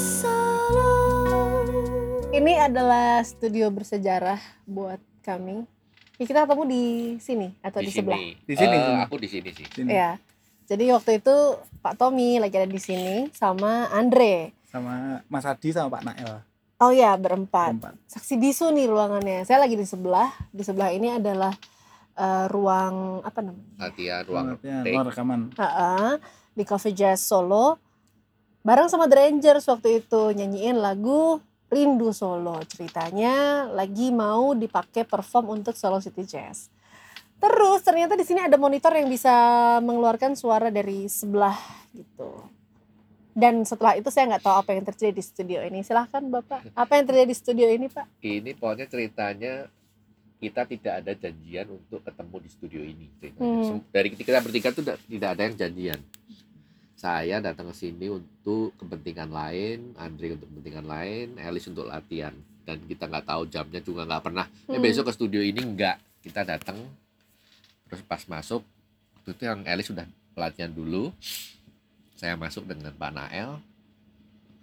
[0.00, 0.92] Solo.
[2.32, 5.68] Ini adalah studio bersejarah buat kami.
[6.16, 6.84] Ya, kita ketemu di
[7.20, 8.16] sini atau di, sebelah.
[8.16, 8.96] Di sini, Eh, sini.
[9.04, 9.66] aku di sini sih.
[9.68, 9.92] Sini.
[9.92, 10.16] Ya.
[10.64, 11.36] Jadi waktu itu
[11.84, 14.56] Pak Tommy lagi ada di sini sama Andre.
[14.72, 16.40] Sama Mas Adi sama Pak Nael.
[16.80, 17.76] Oh ya berempat.
[17.76, 17.94] Berempat.
[18.08, 19.44] Saksi bisu nih ruangannya.
[19.44, 20.32] Saya lagi di sebelah.
[20.48, 21.52] Di sebelah ini adalah
[22.16, 23.84] eh, ruang apa namanya?
[23.84, 25.40] Latihan ruang ruang rekaman.
[25.60, 26.16] Ha-ha,
[26.56, 27.89] di Cafe Jazz Solo.
[28.60, 31.40] Bareng sama The Rangers waktu itu nyanyiin lagu
[31.72, 32.60] Rindu Solo.
[32.68, 36.68] Ceritanya lagi mau dipakai perform untuk Solo City Jazz.
[37.40, 39.32] Terus ternyata di sini ada monitor yang bisa
[39.80, 41.56] mengeluarkan suara dari sebelah
[41.96, 42.44] gitu.
[43.32, 45.80] Dan setelah itu saya nggak tahu apa yang terjadi di studio ini.
[45.80, 48.20] Silahkan Bapak, apa yang terjadi di studio ini Pak?
[48.20, 49.72] Ini pokoknya ceritanya
[50.36, 53.06] kita tidak ada janjian untuk ketemu di studio ini.
[53.16, 53.72] ceritanya.
[53.72, 53.80] Hmm.
[53.88, 56.00] Dari kita bertiga tuh tidak tidak ada yang janjian.
[57.00, 62.36] Saya datang ke sini untuk kepentingan lain, Andre untuk kepentingan lain, Elis untuk latihan.
[62.68, 64.44] Dan kita nggak tahu jamnya juga nggak pernah.
[64.68, 64.84] Eh Hmm.
[64.84, 65.96] besok ke studio ini nggak.
[66.20, 66.76] Kita datang
[67.88, 68.60] terus pas masuk
[69.16, 70.04] waktu itu yang Elis sudah
[70.36, 71.08] pelatihan dulu.
[72.20, 73.56] Saya masuk dengan Pak Nael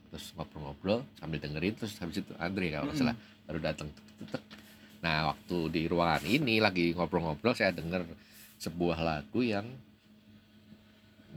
[0.07, 3.89] terus ngobrol-ngobrol sambil dengerin terus habis itu Andre kalau nggak salah baru datang
[5.03, 8.07] nah waktu di ruangan ini lagi ngobrol-ngobrol saya dengar
[8.57, 9.67] sebuah lagu yang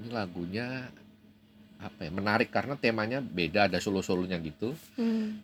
[0.00, 0.88] ini lagunya
[1.76, 5.40] apa ya menarik karena temanya beda ada solo-solonya gitu Hmm.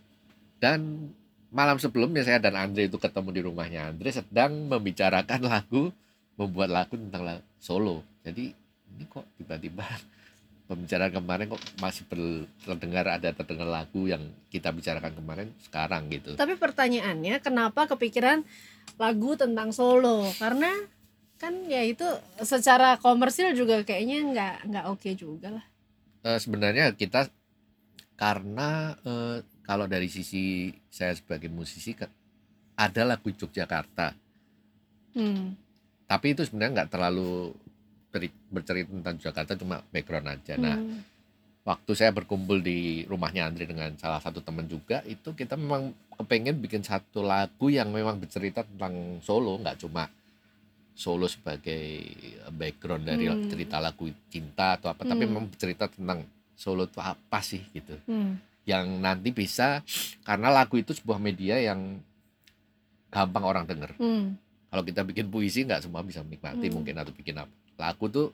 [0.56, 1.12] dan
[1.48, 5.88] malam sebelumnya saya dan Andre itu ketemu di rumahnya Andre sedang membicarakan lagu
[6.34, 8.52] membuat lagu tentang la- solo jadi
[8.90, 9.84] ini kok tiba-tiba
[10.68, 12.04] pembicaraan kemarin kok masih
[12.58, 14.20] terdengar ada terdengar lagu yang
[14.50, 18.42] kita bicarakan kemarin sekarang gitu Tapi pertanyaannya kenapa kepikiran
[18.96, 20.26] lagu tentang solo?
[20.34, 20.72] Karena
[21.36, 22.04] kan ya itu
[22.40, 25.64] secara komersil juga kayaknya nggak nggak oke juga lah.
[26.24, 27.28] Eh, sebenarnya kita
[28.16, 32.08] karena eh, kalau dari sisi saya sebagai musisi kan
[32.76, 34.12] ada lagu Yogyakarta
[35.16, 35.56] Hmm.
[36.04, 37.56] tapi itu sebenarnya nggak terlalu
[38.52, 40.54] bercerita tentang Jakarta cuma background aja.
[40.56, 41.00] Nah, Hmm.
[41.64, 46.60] waktu saya berkumpul di rumahnya Andre dengan salah satu teman juga, itu kita memang kepengen
[46.60, 50.08] bikin satu lagu yang memang bercerita tentang Solo, nggak cuma
[50.96, 52.08] Solo sebagai
[52.50, 53.46] background dari Hmm.
[53.46, 55.30] cerita lagu cinta atau apa, tapi Hmm.
[55.30, 58.00] memang bercerita tentang Solo itu apa sih gitu.
[58.04, 58.40] Hmm.
[58.64, 59.84] Yang nanti bisa
[60.22, 62.00] karena lagu itu sebuah media yang
[63.08, 64.34] gampang orang denger Hmm.
[64.66, 66.74] kalau kita bikin puisi nggak semua bisa menikmati Hmm.
[66.74, 68.28] mungkin atau bikin apa lagu tuh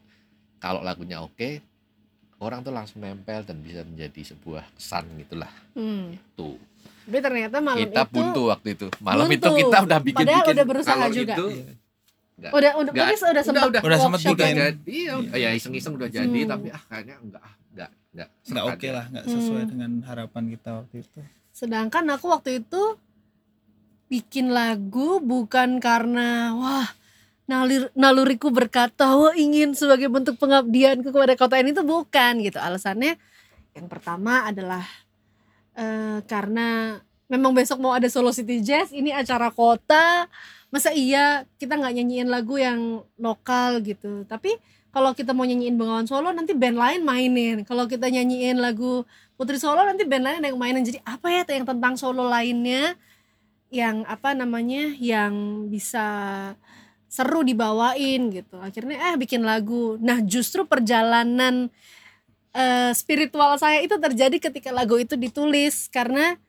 [0.56, 1.60] kalau lagunya oke
[2.38, 6.16] orang tuh langsung nempel dan bisa menjadi sebuah kesan gitulah Hmm.
[6.32, 6.56] tuh
[7.02, 9.36] Tapi ternyata malam kita itu buntu waktu itu malam buntu.
[9.36, 11.34] itu kita udah bikin Padahal bikin udah berusaha kalau juga.
[11.34, 11.46] itu
[12.44, 12.52] Iya.
[12.52, 14.56] udah udah Nggak, tapi udah sempat udah, udah sempat workshop udah bikin.
[14.56, 14.64] ya?
[14.64, 16.50] jadi iya, ya iseng-iseng udah jadi Hmm.
[16.50, 18.90] tapi ah kayaknya enggak ah, enggak enggak Nggak serta oke aja.
[18.92, 19.70] lah, nggak sesuai Hmm.
[19.70, 21.20] dengan harapan kita waktu itu.
[21.50, 22.82] Sedangkan aku waktu itu
[24.08, 26.88] bikin lagu bukan karena wah
[27.44, 32.56] nalir, naluriku berkata wah ingin sebagai bentuk pengabdianku kepada kota ini tuh bukan gitu.
[32.56, 33.16] Alasannya
[33.72, 34.84] yang pertama adalah
[35.72, 40.28] eh, karena memang besok mau ada Solo City Jazz, ini acara kota.
[40.72, 44.24] Masa iya kita nggak nyanyiin lagu yang lokal gitu.
[44.24, 44.56] Tapi
[44.88, 47.60] kalau kita mau nyanyiin Bengawan Solo nanti band lain mainin.
[47.68, 49.04] Kalau kita nyanyiin lagu
[49.36, 50.80] Putri Solo nanti band lain yang mainin.
[50.80, 52.96] Jadi apa ya yang tentang Solo lainnya
[53.72, 56.08] yang apa namanya yang bisa
[57.12, 58.56] seru dibawain gitu.
[58.56, 60.00] Akhirnya eh bikin lagu.
[60.00, 61.68] Nah, justru perjalanan
[62.56, 66.40] eh, spiritual saya itu terjadi ketika lagu itu ditulis karena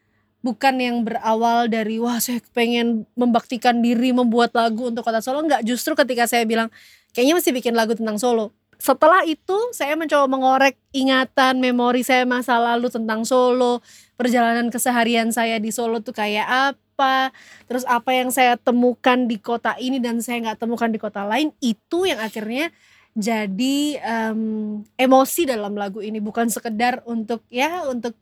[0.44, 5.40] bukan yang berawal dari wah saya pengen membaktikan diri membuat lagu untuk kota Solo.
[5.40, 6.68] Enggak justru ketika saya bilang
[7.16, 8.52] kayaknya mesti bikin lagu tentang Solo.
[8.76, 13.80] Setelah itu saya mencoba mengorek ingatan memori saya masa lalu tentang Solo
[14.20, 17.32] perjalanan keseharian saya di Solo tuh kayak apa
[17.66, 21.56] terus apa yang saya temukan di kota ini dan saya nggak temukan di kota lain
[21.64, 22.70] itu yang akhirnya
[23.14, 26.20] jadi em, emosi dalam lagu ini.
[26.20, 28.18] Bukan sekedar untuk ya untuk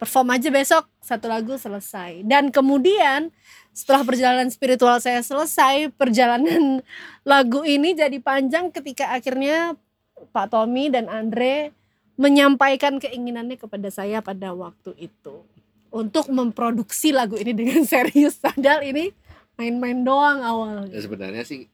[0.00, 2.24] perform aja besok satu lagu selesai.
[2.24, 3.28] Dan kemudian
[3.76, 6.80] setelah perjalanan spiritual saya selesai perjalanan
[7.28, 9.76] lagu ini jadi panjang ketika akhirnya
[10.32, 11.76] Pak Tommy dan Andre
[12.16, 15.44] menyampaikan keinginannya kepada saya pada waktu itu.
[15.92, 18.40] Untuk memproduksi lagu ini dengan serius.
[18.40, 19.12] Padahal ini
[19.60, 20.96] main-main doang awalnya.
[20.96, 21.68] Ya, sebenarnya sih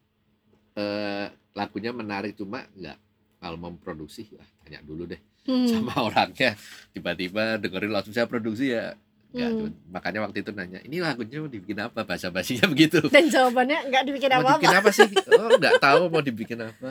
[0.75, 2.99] eh, lagunya menarik cuma nggak
[3.39, 6.59] kalau memproduksi ah, tanya dulu deh Hmm, sama orangnya.
[6.91, 8.99] Tiba-tiba dengerin langsung saya produksi ya.
[9.29, 9.59] Nggak Hmm.
[9.59, 12.03] cuman- makanya waktu itu nanya ini lagunya mau dibikin apa?
[12.03, 12.99] Bahasa basinya begitu.
[13.07, 14.59] Dan jawabannya nggak dibikin mau apa-apa.
[14.59, 15.09] dibikin apa sih?
[15.37, 16.91] Oh nggak tahu mau dibikin apa.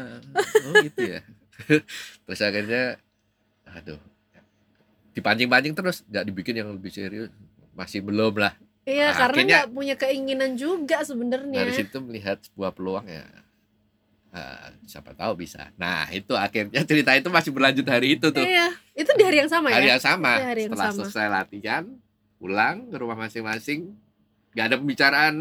[0.63, 1.19] Oh gitu ya.
[2.21, 2.83] Terus akhirnya
[3.65, 3.99] aduh.
[5.11, 7.31] Dipancing-pancing terus nggak dibikin yang lebih serius.
[7.71, 8.55] Masih belum lah.
[8.83, 11.57] Iya, Nah, karena nggak punya keinginan juga sebenarnya.
[11.57, 13.25] dari situ melihat sebuah peluang ya
[14.35, 15.71] eh, siapa tahu bisa.
[15.79, 18.43] Nah itu akhirnya cerita itu masih berlanjut hari itu tuh.
[18.43, 19.95] Iya, itu di hari yang sama hari ya.
[19.95, 20.31] yang sama.
[20.35, 20.97] Di hari yang setelah sama.
[21.07, 21.83] selesai latihan
[22.35, 23.95] pulang ke rumah masing-masing.
[24.51, 25.35] Nggak ada pembicaraan.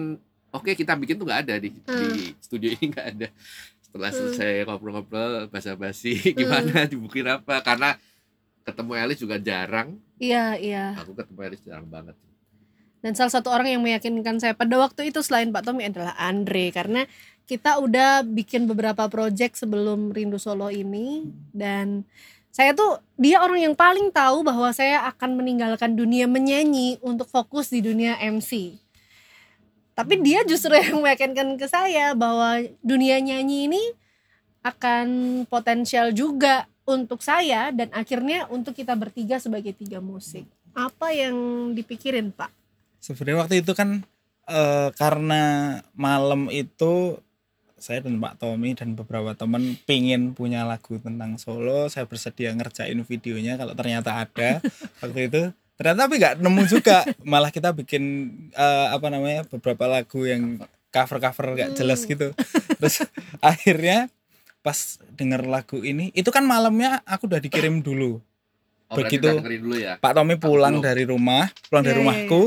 [0.54, 2.08] Oke kita bikin tuh nggak ada di, di
[2.38, 3.28] studio ini nggak ada.
[3.82, 4.18] Setelah Hmm.
[4.30, 7.58] selesai ngobrol-ngobrol basa-basi gimana dibikin apa.
[7.60, 7.98] Karena
[8.62, 9.98] ketemu Elis juga jarang.
[10.16, 10.94] Iya, iya.
[10.96, 12.14] aku ketemu Elis jarang banget.
[13.04, 16.72] Dan salah satu orang yang meyakinkan saya pada waktu itu selain Pak Tommy adalah Andre.
[16.72, 17.04] Karena
[17.44, 22.08] kita udah bikin beberapa project sebelum Rindu Solo ini dan
[22.54, 27.68] saya tuh dia orang yang paling tahu bahwa saya akan meninggalkan dunia menyanyi untuk fokus
[27.68, 28.78] di dunia MC.
[29.94, 33.82] Tapi dia justru yang meyakinkan ke saya bahwa dunia nyanyi ini
[34.64, 35.06] akan
[35.50, 40.46] potensial juga untuk saya dan akhirnya untuk kita bertiga sebagai tiga musik.
[40.74, 41.34] Apa yang
[41.74, 42.64] dipikirin Pak?
[43.04, 44.00] sebenarnya waktu itu kan
[44.48, 45.42] eh, karena
[45.92, 47.20] malam itu
[47.76, 51.86] saya dan Pak Tommy dan beberapa teman pingin punya lagu tentang Solo.
[51.86, 54.62] Saya bersedia ngerjain videonya kalau ternyata ada.
[55.02, 55.42] Waktu itu
[55.74, 57.02] ternyata tapi nggak nemu juga.
[57.22, 58.02] Malah kita bikin
[58.52, 62.10] eh, apa namanya beberapa lagu yang cover cover nggak jelas Hmm.
[62.14, 62.28] gitu.
[62.78, 62.96] Terus
[63.42, 64.06] akhirnya
[64.64, 68.22] pas denger lagu ini itu kan malamnya aku udah dikirim dulu.
[68.88, 69.40] Oh, Begitu.
[69.40, 69.98] dulu ya?
[69.98, 72.42] Pak Tommy pulang dari rumah pulang Iya, dari iya, rumahku.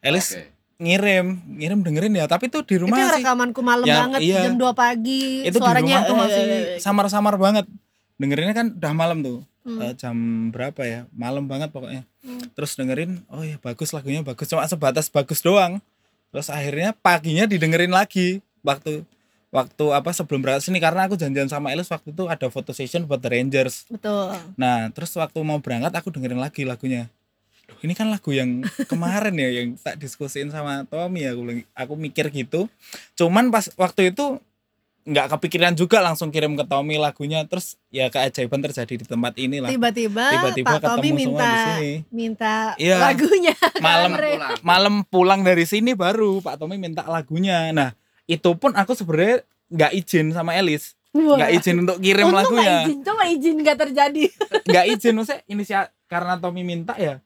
[0.00, 0.44] Elis Oke.
[0.80, 1.26] Ngirim
[1.60, 2.24] ngirim dengerin ya.
[2.24, 3.20] Tapi tuh di itu rumah yang sih.
[3.20, 4.40] rekamanku malam Ya, banget iya.
[4.48, 7.68] jam 2 pagi itu di suaranya rumah tuh masih eh, samar-samar banget.
[8.16, 10.16] Dengerinnya kan udah malam tuh hmm, Eh, jam
[10.50, 11.04] berapa ya?
[11.12, 12.08] Malam banget pokoknya.
[12.20, 12.52] Hmm.
[12.52, 14.48] terus dengerin oh ya bagus lagunya bagus.
[14.48, 15.80] Cuma sebatas bagus doang.
[16.32, 19.04] Terus akhirnya paginya didengerin lagi waktu
[19.50, 20.80] waktu apa sebelum berangkat sini.
[20.80, 23.84] Karena aku janjian sama Elis waktu itu ada photo session buat The Rangers.
[23.88, 24.32] Betul.
[24.56, 27.08] Nah terus waktu mau berangkat aku dengerin lagi lagunya
[27.78, 31.24] ini kan lagu yang kemarin ya yang tak diskusiin sama Tommy.
[31.24, 32.66] Aku bilang- aku mikir gitu.
[33.14, 34.38] Cuman pas waktu itu
[35.00, 37.42] nggak kepikiran juga langsung kirim ke Tommy lagunya.
[37.44, 41.92] Terus ya keajaiban terjadi di tempat ini lah tiba-tiba tiba-tiba Pak Tommy minta di sini.
[42.10, 42.96] minta Iya.
[43.02, 44.10] lagunya malam.
[44.12, 44.54] Pulang.
[44.60, 47.70] malam pulang dari sini baru Pak Tommy minta lagunya.
[47.70, 50.94] Nah itu pun aku sebenarnya nggak izin sama Elis.
[51.10, 52.76] Nggak izin untuk kirim Untung lagunya.
[52.84, 52.98] izin.
[53.02, 54.24] Coba izin nggak terjadi.
[54.62, 57.18] Nggak izin maksudnya inisial karena Tommy minta ya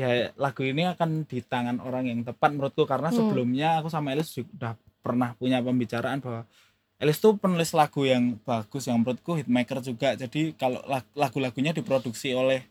[0.00, 3.18] ya lagu ini akan di tangan orang yang tepat menurutku karena Hmm.
[3.20, 6.48] sebelumnya aku sama Elis sudah pernah punya pembicaraan bahwa
[6.96, 12.32] Elis tuh penulis lagu yang bagus yang menurutku hitmaker juga jadi kalau lag- lagu-lagunya diproduksi
[12.32, 12.64] oleh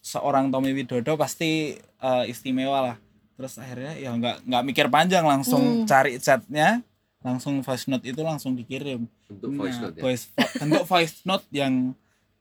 [0.00, 2.96] seorang Tommy Widodo pasti eh, istimewa lah
[3.34, 5.86] terus akhirnya ya nggak nggak mikir panjang langsung Hmm.
[5.86, 6.82] cari chatnya
[7.18, 11.46] langsung voice note itu langsung dikirim untuk voice Nah, note ya voice- bentuk voice note
[11.50, 11.72] yang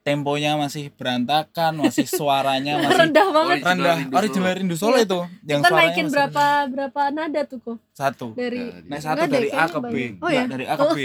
[0.04, 3.98] temponya masih berantakan, masih suaranya masih rendah banget rendah.
[4.14, 5.08] Original Rindu Solo Iya.
[5.08, 7.96] itu yang kita suaranya naikin berapa berapa nada tuh kok rendah.
[7.96, 8.28] satu.
[8.36, 9.96] dari Nah, satu dari A kayaknya ke B.
[10.20, 10.44] Oh, ya?
[10.46, 10.98] dari A ke B.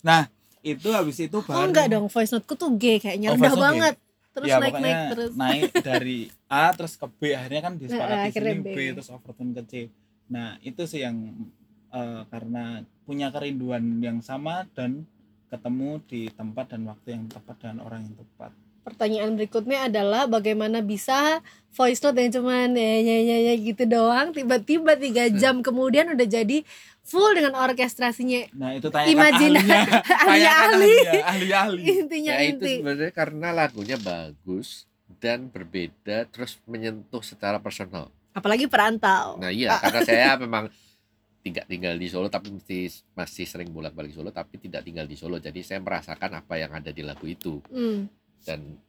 [0.00, 0.20] Nah,
[0.62, 3.58] itu habis itu baru oh enggak dong voice noteku tuh G kayaknya Oh, rendah note
[3.58, 3.64] G.
[3.66, 3.94] banget
[4.34, 6.18] terus ya, naik naik terus naik dari
[6.48, 8.68] A terus ke B akhirnya kan disepakati Nah, sini B.
[8.68, 8.78] B.
[8.92, 9.72] terus overtone ke C.
[10.26, 11.18] Nah, itu sih yang
[11.90, 12.64] eh, karena
[13.02, 15.04] punya kerinduan yang sama dan
[15.54, 18.50] ketemu di tempat dan waktu yang tepat dengan orang yang tepat.
[18.82, 24.28] pertanyaan berikutnya adalah bagaimana bisa voice note yang cuman ya ya ya, ya gitu doang
[24.30, 25.34] tiba-tiba tiga Hmm.
[25.34, 26.60] jam kemudian udah jadi
[27.00, 29.80] full dengan orkestrasinya Nah, itu tanyakan Imagine- ahlinya.
[30.04, 31.80] ahli ahli ahlinya, ahli-ahli.
[31.96, 34.84] intinya ya itu inti sebenarnya karena lagunya bagus
[35.16, 40.68] dan berbeda terus menyentuh secara personal apalagi perantau nah iya karena saya memang
[41.44, 45.36] tidak tinggal di Solo tapi mesti masih sering bolak-balik Solo tapi tidak tinggal di Solo.
[45.36, 47.60] Jadi saya merasakan apa yang ada di lagu itu.
[47.68, 48.08] Hmm,
[48.40, 48.80] dan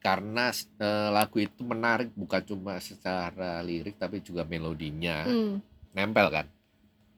[0.00, 5.28] karena eh, lagu itu menarik bukan cuma secara lirik tapi juga melodinya.
[5.28, 5.60] Hmm.
[5.92, 6.46] nempel kan?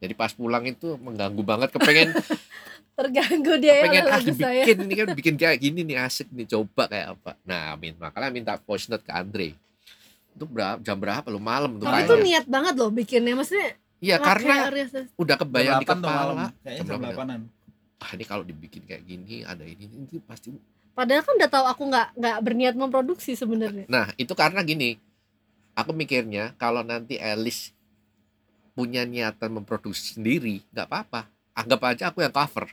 [0.02, 2.10] Jadi pas pulang itu mengganggu banget kepengen
[2.98, 4.62] terganggu dia pengen ah saya.
[4.66, 7.38] bikin ini kan bikin kayak gini nih asik nih coba kayak apa.
[7.46, 9.54] Nah min makanya minta voice note ke Andre.
[10.34, 11.38] Itu berapa jam berapa lo?
[11.38, 13.38] Malam tuh tapi itu niat banget loh bikinnya.
[13.38, 14.54] Maksudnya iya karena
[15.16, 16.36] udah kebayang di Jam 8 tuh malam.
[16.36, 16.46] kepala.
[16.60, 17.24] Kayaknya Jam jam berapa ya?
[17.24, 17.40] 8-an.
[18.04, 20.52] ah ini kalau dibikin kayak gini ada ini ini pasti
[20.92, 23.88] padahal kan udah tahu aku nggak nggak berniat memproduksi sebenarnya.
[23.88, 25.00] Nah itu karena gini.
[25.74, 27.74] Aku mikirnya kalau nanti Alice
[28.78, 31.26] punya niatan memproduksi sendiri nggak apa-apa.
[31.56, 32.70] Anggap aja aku yang cover.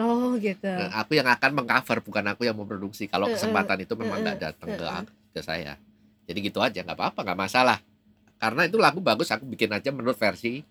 [0.00, 0.66] Oh gitu.
[0.66, 3.06] Nah, aku yang akan mengcover bukan aku yang memproduksi.
[3.06, 4.86] Kalau Eh, eh, kesempatan itu memang nggak datang ke
[5.30, 5.76] ke saya.
[6.26, 7.78] Jadi gitu aja nggak apa-apa nggak masalah
[8.40, 10.64] karena itu lagu bagus aku bikin aja menurut versi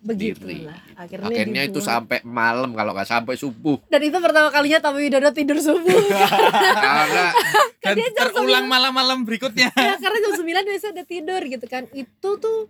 [0.00, 0.96] begitulah Gitu.
[0.96, 3.76] akhirnya, Akhirnya itu sampai malam kalau nggak sampai subuh.
[3.88, 6.00] dan itu pertama kalinya Tommy Widodo tidur subuh.
[6.84, 7.24] Karena
[7.84, 9.68] dan terulang malam-malam berikutnya.
[9.76, 11.84] Ya karena jam 9 biasa udah tidur gitu kan.
[11.92, 12.68] Itu tuh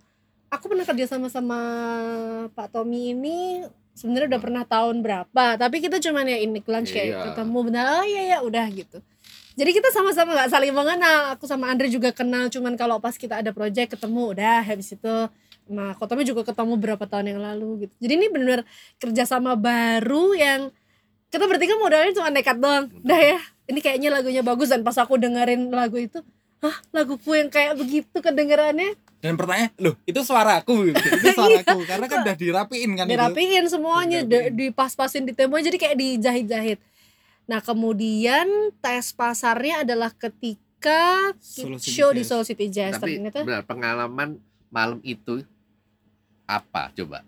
[0.51, 1.59] aku pernah kerja sama sama
[2.51, 3.63] Pak Tommy ini
[3.95, 5.45] sebenarnya udah pernah tahun berapa.
[5.57, 7.23] Tapi kita cuman ya ini lunch kayak Iya.
[7.31, 8.99] ketemu benar oh iya ya udah gitu
[9.55, 11.35] jadi kita sama-sama nggak saling mengenal.
[11.35, 15.17] Aku sama Andre juga kenal cuman kalau pas kita ada project ketemu udah habis itu
[15.71, 17.95] nah Kotomi juga ketemu berapa tahun yang lalu gitu.
[18.03, 18.67] Jadi ini benar
[18.99, 20.61] kerjasama baru yang
[21.29, 22.91] kita bertiga modalnya cuma nekat doang.
[23.01, 26.19] Udah ya ini kayaknya lagunya bagus dan pas aku dengerin lagu itu
[26.59, 28.99] hah laguku yang kayak begitu kedengerannya?
[29.21, 33.13] Dan pertanyaan loh itu suaraku gitu itu suaraku karena kan udah dirapiin kan itu.
[33.15, 34.57] dirapiin semuanya Dirapiin.
[34.57, 36.79] di- dipas-pasin di tembok jadi kayak dijahit-jahit
[37.51, 38.47] nah kemudian
[38.79, 41.35] tes pasarnya adalah ketika
[41.83, 42.23] show di.
[42.23, 44.39] Solo City Jazz tapi ternyata benar pengalaman
[44.71, 45.43] malam itu
[46.47, 47.27] apa coba?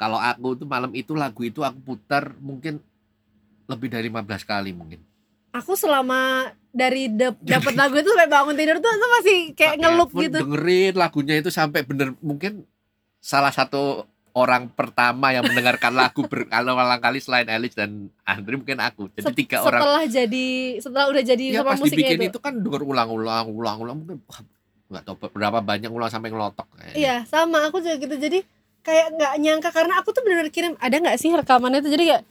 [0.00, 2.80] Kalau aku tuh malam itu lagu itu aku putar mungkin
[3.68, 5.04] lebih dari 15 kali mungkin.
[5.50, 9.82] aku selama dari dap- dapet lagu itu sampai bangun tidur tuh, tuh masih kayak Pakai
[9.82, 12.62] ngelup gitu Dengerin lagunya itu sampai bener mungkin
[13.18, 19.10] salah satu orang pertama yang mendengarkan lagu berulang kali selain Alice dan Andre mungkin aku.
[19.14, 20.46] Jadi Set- tiga orang setelah jadi
[20.78, 24.18] setelah udah jadi ya sama pas musiknya dibikin itu itu kan denger ulang-ulang ulang-ulang mungkin
[24.90, 26.66] nggak tahu berapa banyak ulang sampai ngelotok.
[26.94, 28.42] Iya sama aku juga gitu jadi
[28.80, 32.22] kayak nggak nyangka karena aku tuh bener-bener kirim ada nggak sih rekamannya itu jadi kayak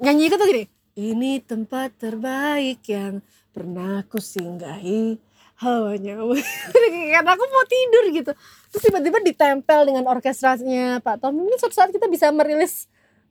[0.00, 0.64] nyanyi itu tuh gini
[0.96, 3.20] ini tempat terbaik yang
[3.50, 5.18] pernah aku singgahi
[5.56, 6.20] hawanya
[7.16, 8.32] karena aku mau tidur gitu
[8.70, 11.34] terus tiba-tiba ditempel dengan orkestrasinya Pak Tom.
[11.38, 12.86] Ini suatu saat kita bisa merilis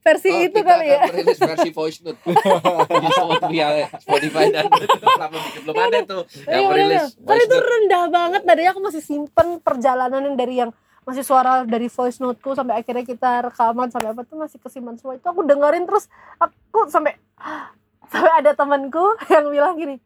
[0.06, 1.02] versi Oh, itu kali ya.
[1.10, 2.22] merilis versi voice note.
[3.02, 3.10] Di
[3.98, 5.34] Spotify, dan belum
[5.66, 7.04] belum ada tuh yang Iya, merilis.
[7.18, 8.42] Karena voice itu rendah banget.
[8.46, 10.72] Tadinya aku masih simpen perjalanan yang dari yang
[11.06, 15.18] masih suara dari voice noteku sampai akhirnya kita rekaman sampai apa tuh masih kesimpan semua.
[15.18, 16.06] Itu aku dengerin terus
[16.38, 17.18] aku sampai
[18.14, 19.02] sampai ada temanku
[19.34, 19.98] yang bilang gini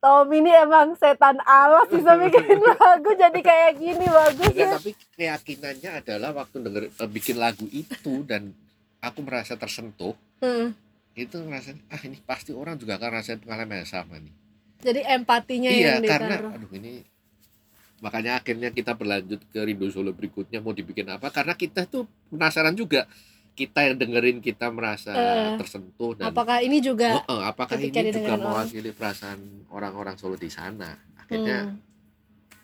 [0.00, 4.90] Tom ini emang setan alas bisa bikin lagu jadi kayak gini bagus Enggak, ya tapi
[5.14, 8.56] keyakinannya adalah waktu denger eh, bikin lagu itu dan
[8.98, 10.72] aku merasa tersentuh Hmm.
[11.12, 14.32] itu ngerasa ah ini pasti orang juga akan rasain pengalaman yang sama nih.
[14.80, 16.56] Jadi empatinya iya yang karena ditaruh.
[16.56, 17.04] aduh ini
[18.00, 22.72] makanya akhirnya kita berlanjut ke Rindu Solo berikutnya mau dibikin apa karena kita tuh penasaran
[22.72, 23.04] juga
[23.52, 28.00] kita yang dengerin kita merasa Eh, tersentuh dan apakah ini juga Oh, eh, apakah ketika
[28.00, 28.66] ini juga didengarkan orang?
[28.66, 29.38] mewakili perasaan
[29.68, 30.90] orang-orang Solo di sana?
[31.16, 31.76] Akhirnya Hmm,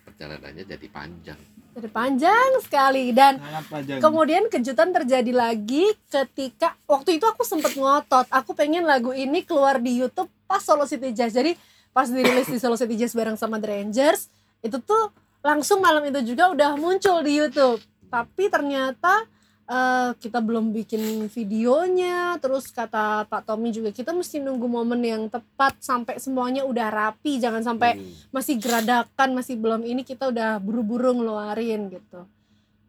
[0.04, 1.40] perjalanannya jadi panjang.
[1.76, 3.12] Jadi panjang sekali.
[3.12, 3.36] Dan
[3.68, 4.00] panjang.
[4.00, 9.76] Kemudian kejutan terjadi lagi ketika waktu itu aku sempet ngotot, aku pengen lagu ini keluar
[9.76, 11.36] di YouTube pas Solo City Jazz.
[11.36, 11.52] Jadi
[11.92, 16.32] pas dirilis di Solo City Jazz bareng sama The Rangers, itu tuh langsung malam itu
[16.32, 17.78] juga udah muncul di YouTube.
[18.08, 19.28] Tapi ternyata
[19.66, 25.22] eh, kita belum bikin videonya, terus kata Pak Tommy juga kita mesti nunggu momen yang
[25.26, 28.12] tepat sampai semuanya udah rapi, jangan sampai Hmm.
[28.30, 32.24] masih geradakan masih belum ini kita udah buru-buru ngeluarin gitu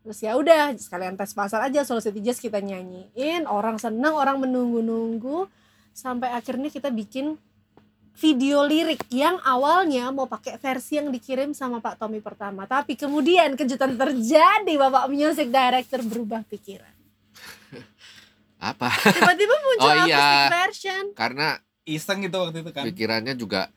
[0.07, 4.39] terus ya udah sekalian tes pasar aja Solo City Jazz kita nyanyiin orang seneng orang
[4.39, 5.51] menunggu-nunggu
[5.91, 7.35] sampai akhirnya kita bikin
[8.17, 13.53] video lirik yang awalnya mau pakai versi yang dikirim sama Pak Tommy pertama tapi kemudian
[13.53, 16.93] kejutan terjadi Bapak Music Director berubah pikiran
[18.59, 20.17] apa tiba-tiba muncul Oh, iya.
[20.17, 21.47] acoustic version karena
[21.83, 23.69] iseng itu waktu itu kan pikirannya juga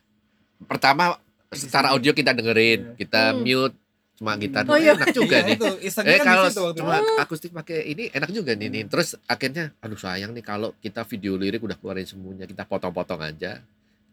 [0.62, 1.20] pertama
[1.50, 2.96] secara audio kita dengerin Iya.
[2.96, 3.42] kita Hmm.
[3.42, 3.76] mute
[4.16, 4.92] cuma gitar Oh, iya.
[4.92, 5.68] enak juga Iya, nih itu
[6.02, 7.12] Eh kan kalau di situ waktu cuma itu.
[7.18, 8.82] akustik pakai ini enak juga nih, nih.
[8.86, 13.64] Terus akhirnya aduh sayang nih kalau kita video lirik udah keluarin semuanya kita potong-potong aja.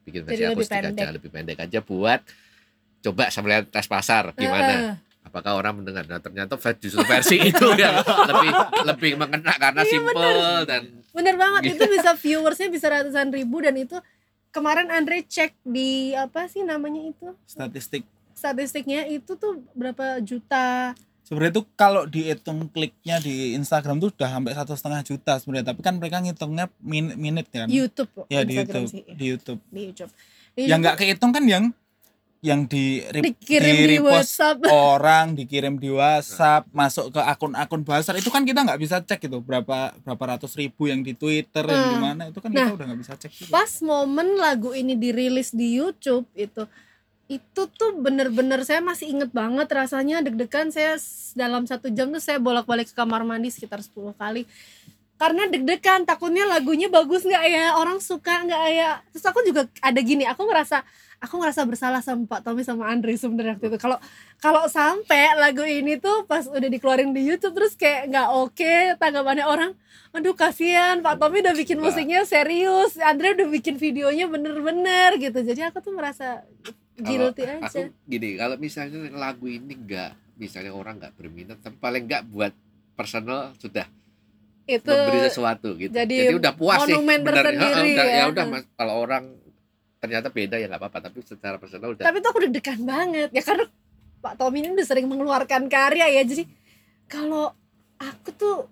[0.07, 1.07] Bikin versi Jadi lebih akustik aja, pendek.
[1.19, 2.21] lebih pendek aja buat
[3.03, 4.73] coba sambil tes pasar gimana.
[4.73, 4.95] Heeh.
[5.27, 6.07] Apakah orang mendengar?
[6.07, 8.49] Nah, ternyata justru versi itu yang lebih
[8.87, 10.31] lebih mengena karena Iya, simple
[10.63, 13.99] dan Bener banget itu bisa viewersnya bisa ratusan ribu dan itu
[14.55, 20.95] kemarin Andre cek di apa sih namanya itu statistik statistiknya itu tuh berapa juta
[21.27, 25.75] sebenarnya itu kalau dihitung kliknya di Instagram tuh udah sampai satu setengah juta sebenarnya.
[25.75, 27.67] Tapi kan mereka ngitungnya min minute kan?
[27.67, 29.59] YouTube ya di YouTube sih, di YouTube.
[29.67, 30.11] Di YouTube.
[30.55, 31.65] Di yang YouTube nggak kehitung kan yang
[32.37, 34.69] yang di, dikirim di, repost WhatsApp.
[34.93, 39.41] orang dikirim di WhatsApp masuk ke akun-akun bahasa itu kan kita nggak bisa cek itu
[39.41, 41.91] berapa berapa ratus ribu yang di Twitter yang Hmm.
[41.91, 42.21] di mana.
[42.29, 43.51] Itu kan Nah, kita udah nggak bisa cek juga.
[43.51, 46.69] pas momen lagu ini dirilis di YouTube itu
[47.27, 50.95] itu tuh bener-bener saya masih inget banget rasanya deg-degan saya
[51.35, 54.47] dalam satu jam tuh saya bolak-balik ke kamar mandi sekitar 10 kali.
[55.17, 59.01] Karena deg-degan takutnya lagunya bagus nggak ya orang suka nggak ya.
[59.11, 60.87] Terus aku juga ada gini aku ngerasa
[61.19, 63.79] aku ngerasa bersalah sama Pak Tommy sama Andre sebenarnya waktu itu.
[63.81, 63.97] Kalau
[64.39, 69.43] kalau sampai lagu ini tuh pas udah dikeluarin di YouTube terus kayak nggak oke tanggapannya
[69.43, 69.71] orang
[70.15, 71.85] aduh kasihan Pak Tommy udah bikin Suka.
[71.91, 75.43] musiknya serius Andre udah bikin videonya bener-bener gitu.
[75.43, 76.45] Jadi aku tuh merasa
[76.97, 77.61] Kalau guilty aja.
[77.61, 82.53] aku gini kalau misalnya lagu ini enggak misalnya orang nggak berminat tapi paling enggak buat
[82.97, 83.85] personal sudah
[84.67, 85.93] itu memberi sesuatu gitu.
[85.95, 87.55] jadi udah puas sih monumen bener.
[87.55, 88.03] tersendiri ya.
[88.03, 88.23] ya.
[88.27, 88.63] udah mas.
[88.75, 89.23] Kalau orang
[90.03, 92.03] ternyata beda ya nggak apa-apa tapi secara personal udah.
[92.03, 93.65] Tapi tuh aku deg-degan banget ya karena
[94.19, 96.43] Pak Tommy ini udah sering mengeluarkan karya ya jadi
[97.07, 97.55] kalau
[97.95, 98.67] aku tuh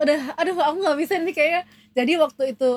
[0.00, 1.62] udah aduh aku nggak bisa nih kayaknya.
[1.94, 2.70] Jadi waktu itu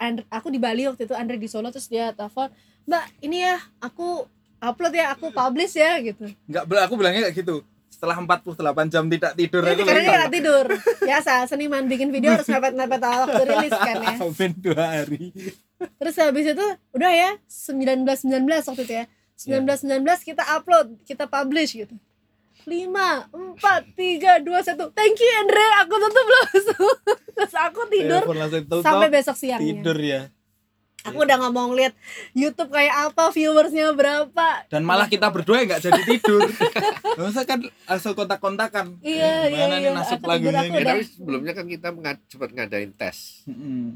[0.00, 2.50] And- aku di Bali waktu itu Andre di Solo terus dia telepon
[2.84, 4.26] Mbak ini ya aku
[4.70, 7.60] upload ya aku publish ya gitu Enggak, aku bilangnya kayak gitu.
[7.92, 8.58] Setelah 48
[8.90, 10.66] jam tidak tidur aku karena nggak tidur
[10.98, 15.30] biasa seniman bikin video harus mepet-mepet waktu rilis kan ya Sampai dua hari.
[15.78, 19.04] Terus habis itu udah ya 1919 waktu itu ya.
[19.34, 21.94] 1919 kita upload, kita publish gitu.
[22.64, 24.96] 5 4 3 2 1.
[24.96, 26.86] Thank you Andre, aku tutup langsung.
[27.34, 28.22] Terus aku tidur
[28.80, 29.82] sampai besok siangnya.
[29.82, 30.20] tidur ya.
[31.04, 31.92] Aku udah nggak mau ngeliat
[32.32, 34.64] YouTube kayak apa, viewersnya berapa.
[34.66, 36.48] Dan malah kita berdua nggak jadi tidur.
[37.20, 38.96] Masa kan langsung kontak-kontakan.
[38.98, 39.78] Iya, Eh, iya, iya.
[39.78, 40.72] nih nasib lagunya ini?
[40.74, 43.44] Udah- tapi sebelumnya kan kita ngad, sempat ngadain tes.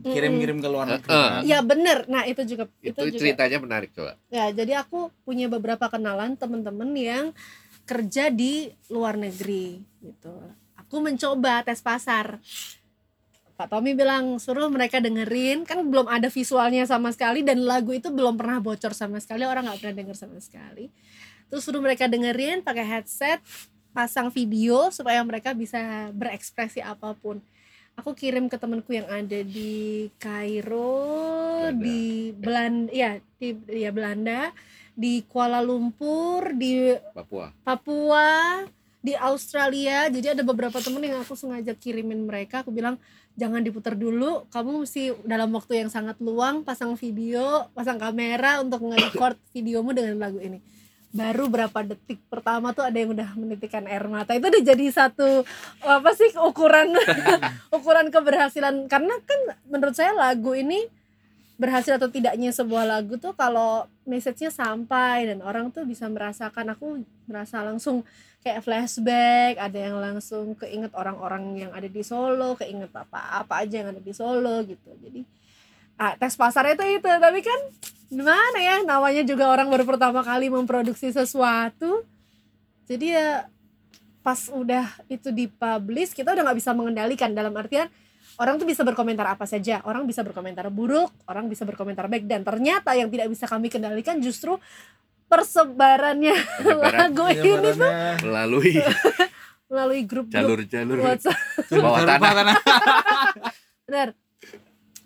[0.04, 1.08] Kirim-kirim ke luar negeri.
[1.08, 1.28] Heeh.
[1.30, 1.40] kan.
[1.42, 3.18] Ya bener, nah itu juga itu, itu, juga.
[3.18, 7.24] ceritanya menarik coba Ya, jadi aku punya beberapa kenalan temen-temen yang
[7.82, 10.32] kerja di luar negeri gitu.
[10.76, 12.36] Aku mencoba tes pasar.
[13.58, 18.06] Pak Tommy bilang suruh mereka dengerin, kan belum ada visualnya sama sekali dan lagu itu
[18.06, 20.94] belum pernah bocor sama sekali, orang nggak pernah denger sama sekali.
[21.50, 23.42] Terus suruh mereka dengerin pakai headset,
[23.90, 27.42] pasang video supaya mereka bisa berekspresi apa pun.
[27.98, 31.82] Aku kirim ke temanku yang ada di Kairo, Belanda.
[31.82, 32.02] di
[32.38, 34.54] Belanda, ya di ya Belanda,
[34.94, 38.62] di Kuala Lumpur, di Papua Papua,
[39.02, 40.06] di Australia.
[40.14, 42.62] Jadi ada beberapa temen yang aku sengaja kirimin mereka.
[42.62, 43.02] Aku bilang
[43.38, 44.44] jangan diputar dulu.
[44.50, 50.18] Kamu mesti dalam waktu yang sangat luang pasang video, pasang kamera untuk nge-record videomu dengan
[50.18, 50.58] lagu ini.
[51.08, 54.36] Baru berapa detik pertama tuh ada yang udah menitikkan air mata.
[54.36, 55.46] Itu udah jadi satu
[55.86, 56.92] apa sih ukuran
[57.78, 60.84] ukuran keberhasilan karena kan menurut saya lagu ini
[61.58, 67.02] berhasil atau tidaknya sebuah lagu tuh kalau message-nya sampai dan orang tuh bisa merasakan aku
[67.26, 68.06] merasa langsung
[68.46, 73.90] kayak flashback ada yang langsung keinget orang-orang yang ada di Solo keinget apa-apa aja yang
[73.90, 74.94] ada di Solo gitu.
[75.02, 75.26] Jadi
[75.98, 77.08] ah, tes pasarnya itu itu.
[77.10, 77.60] Tapi kan
[78.08, 82.06] gimana ya namanya juga orang baru pertama kali memproduksi sesuatu.
[82.86, 83.50] Jadi ya
[84.22, 87.34] pas udah itu dipublish kita udah nggak bisa mengendalikan.
[87.34, 87.90] Dalam artian
[88.38, 89.82] orang tuh bisa berkomentar apa saja.
[89.84, 92.24] Orang bisa berkomentar buruk orang bisa berkomentar baik.
[92.24, 94.56] Dan ternyata yang tidak bisa kami kendalikan justru
[95.28, 98.24] persebarannya penyebaran lagu ini badannya.
[98.24, 98.72] melalui.
[99.68, 100.96] Melalui grup-grup jalur-jalur.
[101.04, 101.36] WhatsApp.
[101.68, 102.56] Bawah tanah.
[103.84, 104.27] Benar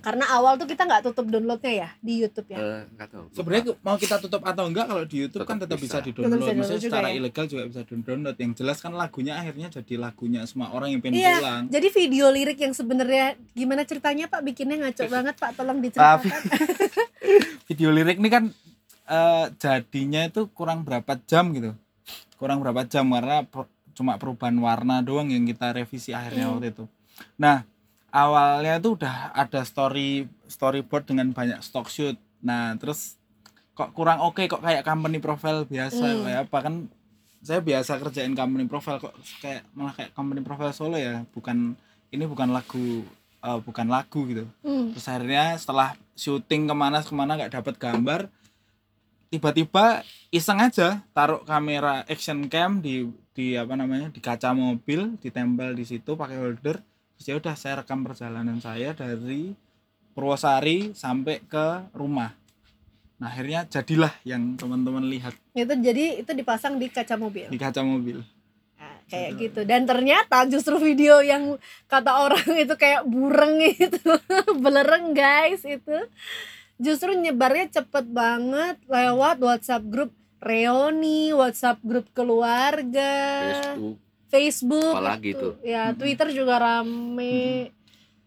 [0.02, 3.94] karena awal tuh kita nggak tutup downloadnya ya di YouTube ya Eh, tahu Sebenarnya mau
[3.94, 5.98] kita tutup atau enggak kalau di YouTube kan Tetap bisa bisa.
[5.98, 6.42] di Tetap bisa download.
[6.42, 7.14] di-download Maksudnya juga secara ya.
[7.16, 8.36] ilegal juga bisa di download.
[8.36, 11.62] Yang jelas kan lagunya akhirnya jadi lagunya semua orang yang pengen Iya, pulang.
[11.68, 16.30] jadi video lirik yang sebenarnya gimana ceritanya Pak bikinnya ngaco banget Pak tolong diceritakan
[17.68, 18.44] video lirik ini kan
[19.04, 21.72] eh, jadinya itu kurang berapa jam gitu.
[22.34, 26.56] Kurang berapa jam karena per- cuma perubahan warna doang yang kita revisi akhirnya Hmm.
[26.56, 26.84] waktu itu.
[27.36, 27.62] Nah,
[28.12, 32.14] awalnya itu udah ada story storyboard dengan banyak stock shoot.
[32.44, 33.16] Nah, terus
[33.72, 36.22] kok kurang oke kok kayak company profile biasa Hmm.
[36.28, 36.74] kayak apa kan?
[37.42, 41.24] Saya biasa kerjain company profile kok kayak malah kayak company profile solo ya.
[41.32, 41.74] Bukan
[42.12, 43.02] ini bukan lagu
[43.42, 44.44] eh, bukan lagu gitu.
[44.62, 48.20] Hmm, terus akhirnya setelah syuting ke mana ke mana nggak dapat gambar
[49.32, 55.72] tiba-tiba iseng aja taruh kamera action cam di di apa namanya di kaca mobil ditempel
[55.72, 56.84] di situ pakai holder
[57.22, 59.54] terus ya udah saya rekam perjalanan saya dari
[60.10, 62.34] Purwosari sampai ke rumah.
[63.22, 65.30] Nah akhirnya jadilah yang teman-teman lihat.
[65.54, 67.46] Itu jadi itu dipasang di kaca mobil?
[67.46, 68.26] Di kaca mobil.
[68.74, 69.62] Nah, kayak gitu.
[69.62, 71.54] Dan ternyata justru video yang
[71.86, 74.02] kata orang itu kayak bureng itu
[74.66, 76.02] belereng guys itu.
[76.82, 80.10] Justru nyebarnya cepet banget lewat WhatsApp grup
[80.42, 83.14] reuni WhatsApp grup keluarga.
[83.46, 84.02] Facebook
[84.32, 85.44] Facebook Apalagi itu.
[85.44, 85.52] tuh.
[85.60, 85.92] ya.
[85.92, 87.68] Twitter juga rame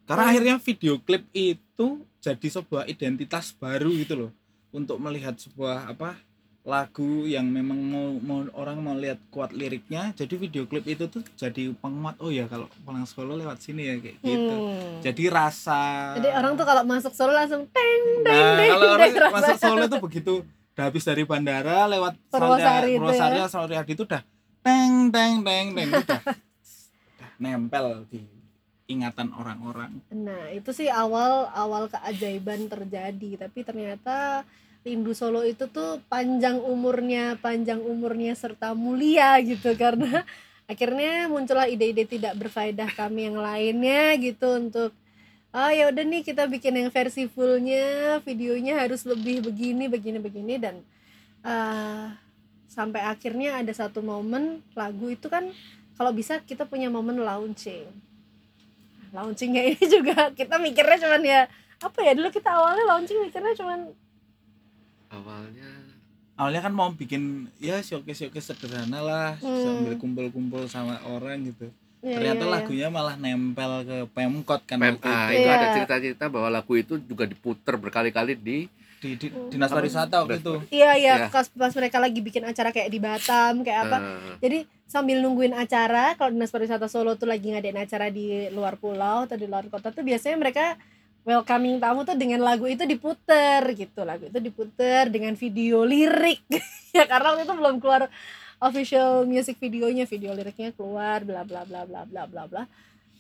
[0.06, 0.32] karena Hmm.
[0.32, 1.88] akhirnya video klip itu
[2.22, 4.32] jadi sebuah identitas baru gitu loh
[4.70, 6.14] untuk melihat sebuah apa
[6.62, 11.22] lagu yang memang mau mau orang mau lihat kuat liriknya jadi video klip itu tuh
[11.34, 14.98] jadi penguat oh ya kalau pulang Solo lewat sini ya kayak gitu Hmm.
[15.00, 19.10] jadi rasa Jadi orang tuh kalau masuk Solo langsung teng teng nah teng kalau orang
[19.32, 20.34] masuk Solo tuh begitu
[20.74, 23.46] udah habis dari bandara lewat Purwosari itu Purwosari ya.
[23.46, 24.22] Solo itu udah
[24.66, 28.26] teng teng teng teng udah, udah nempel di
[28.86, 30.02] ingatan orang-orang.
[30.14, 33.46] Nah itu sih awal awal keajaiban terjadi.
[33.46, 34.46] Tapi ternyata
[34.86, 39.74] Rindu Solo itu tuh panjang umurnya panjang umurnya serta mulia gitu.
[39.74, 40.22] Karena
[40.72, 44.92] akhirnya muncullah ide-ide tidak berfaedah kami yang lainnya gitu untuk
[45.56, 50.54] oh ya udah nih kita bikin yang versi fullnya videonya harus lebih begini begini begini.
[50.62, 50.86] Dan
[51.42, 52.25] eh,
[52.76, 55.48] sampai akhirnya ada satu momen lagu itu kan
[55.96, 57.88] kalau bisa kita punya momen launching
[59.16, 61.42] launchingnya ini juga kita mikirnya cuman ya
[61.80, 63.80] apa ya dulu kita awalnya launching mikirnya cuman
[65.08, 65.70] awalnya
[66.36, 69.64] awalnya kan mau bikin ya showcase showcase sederhana lah Hmm.
[69.64, 71.72] sambil kumpul-kumpul sama orang gitu
[72.04, 72.54] ya, ternyata ya, ya.
[72.60, 75.32] lagunya malah nempel ke pemkot kan waktu itu.
[75.32, 75.56] itu Iya.
[75.56, 80.54] ada cerita-cerita bahwa lagu itu juga diputer berkali-kali di di, di dinas pariwisata waktu itu.
[80.72, 81.28] Iya iya Ya.
[81.30, 83.98] pas, pas mereka lagi bikin acara kayak di Batam kayak apa.
[83.98, 88.78] Eh, jadi sambil nungguin acara kalau dinas pariwisata Solo tuh lagi ngadain acara di luar
[88.78, 90.78] pulau atau di luar kota tuh biasanya mereka
[91.26, 94.06] welcoming tamu tuh dengan lagu itu diputer gitu.
[94.06, 96.42] Lagu itu diputer dengan video lirik.
[96.96, 98.08] Ya karena waktu itu belum keluar
[98.64, 102.64] official music videonya video liriknya keluar bla bla bla bla bla bla bla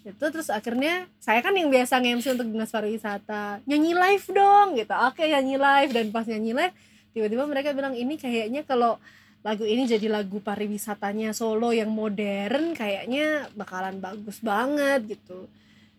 [0.05, 3.65] itu terus akhirnya saya kan yang biasa nge-MC untuk dinas pariwisata.
[3.65, 4.93] Nyanyi live dong gitu.
[4.93, 5.91] Oke nyanyi live.
[5.91, 6.73] Dan pas nyanyi live
[7.17, 9.01] tiba-tiba mereka bilang ini kayaknya kalau
[9.41, 15.49] lagu ini jadi lagu pariwisatanya Solo yang modern kayaknya bakalan bagus banget gitu.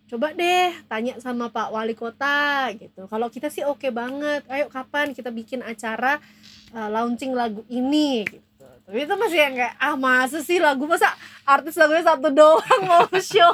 [0.06, 3.10] Coba deh tanya sama Pak Wali Kota gitu.
[3.10, 4.46] Kalau kita sih oke banget.
[4.46, 6.22] Ayo kapan kita bikin acara
[6.70, 8.45] uh, launching lagu ini gitu
[8.86, 11.10] tapi itu masih yang kayak ah masa sih lagu masa
[11.42, 13.50] artis lagunya satu doang mau show?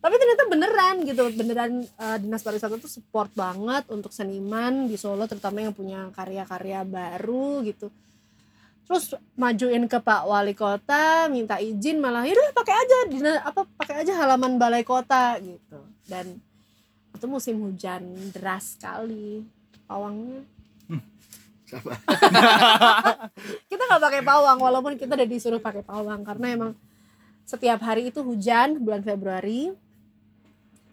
[0.00, 5.28] Tapi ternyata beneran gitu beneran uh, dinas pariwisata tuh support banget untuk seniman di Solo
[5.28, 7.88] terutama yang punya karya-karya baru gitu.
[8.84, 13.64] Terus majuin ke Pak Wali Kota minta izin malah ya udah pakai aja dina, apa
[13.76, 15.80] pakai aja halaman balai kota gitu.
[16.04, 16.40] Dan
[17.16, 19.44] itu musim hujan deras sekali
[19.84, 20.59] pawangnya
[21.70, 21.92] Siapa?
[23.70, 26.70] kita nggak pakai pawang walaupun kita udah disuruh pakai pawang karena emang
[27.46, 29.70] setiap hari itu hujan bulan Februari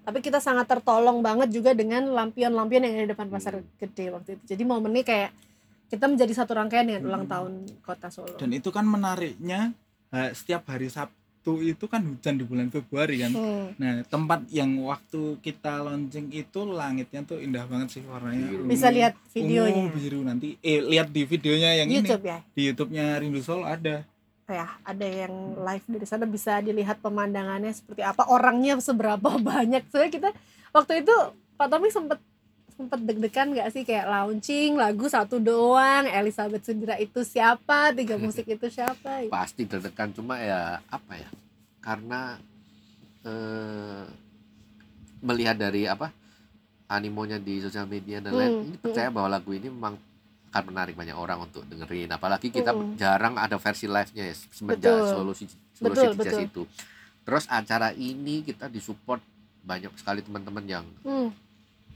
[0.08, 4.40] tapi kita sangat tertolong banget juga dengan lampion-lampion yang ada di depan pasar gede waktu
[4.40, 5.32] itu jadi momennya kayak
[5.88, 7.34] kita menjadi satu rangkaian dengan ulang Hmm.
[7.34, 7.52] tahun
[7.84, 9.74] kota Solo dan itu kan menariknya
[10.32, 11.27] setiap hari Sabtu
[11.58, 13.32] itu kan hujan di bulan Februari kan.
[13.32, 13.68] Hmm.
[13.76, 18.44] nah tempat yang waktu kita launching itu langitnya tuh indah banget sih warnanya.
[18.46, 18.62] Biru.
[18.62, 19.80] ungu- bisa lihat videonya.
[19.80, 20.20] Ungu biru.
[20.22, 22.40] Nanti eh lihat di videonya yang YouTube ini ya?
[22.52, 24.04] Di YouTube-nya Rindu Solo ada.
[24.46, 26.24] Ya ada yang live dari sana.
[26.24, 28.28] Bisa dilihat pemandangannya seperti apa.
[28.28, 29.88] Orangnya seberapa banyak.
[29.88, 30.30] Soalnya kita
[30.72, 31.16] waktu itu
[31.56, 32.20] Pak Tommy sempet
[32.78, 33.82] sempet deg-degan gak sih?
[33.82, 37.92] Kayak launching lagu satu doang Elizabeth Sundira itu siapa?
[37.92, 39.26] Tiga musik itu siapa?
[39.28, 41.30] Pasti tertekan cuma ya apa ya?
[41.82, 42.38] Karena
[43.26, 44.06] eh,
[45.20, 46.13] melihat dari apa
[46.88, 49.98] animonya di sosial media dan lain Hmm, ini percaya bahwa lagu ini memang
[50.48, 52.08] akan menarik banyak orang untuk dengerin.
[52.08, 52.96] Apalagi kita Mm-mm.
[52.96, 55.36] jarang ada versi live-nya ya semenjak Betul.
[55.36, 56.42] City- Solo Betul, betul.
[56.48, 56.62] itu.
[57.28, 59.20] Terus acara ini kita disupport
[59.62, 61.28] banyak sekali teman-teman yang Hmm,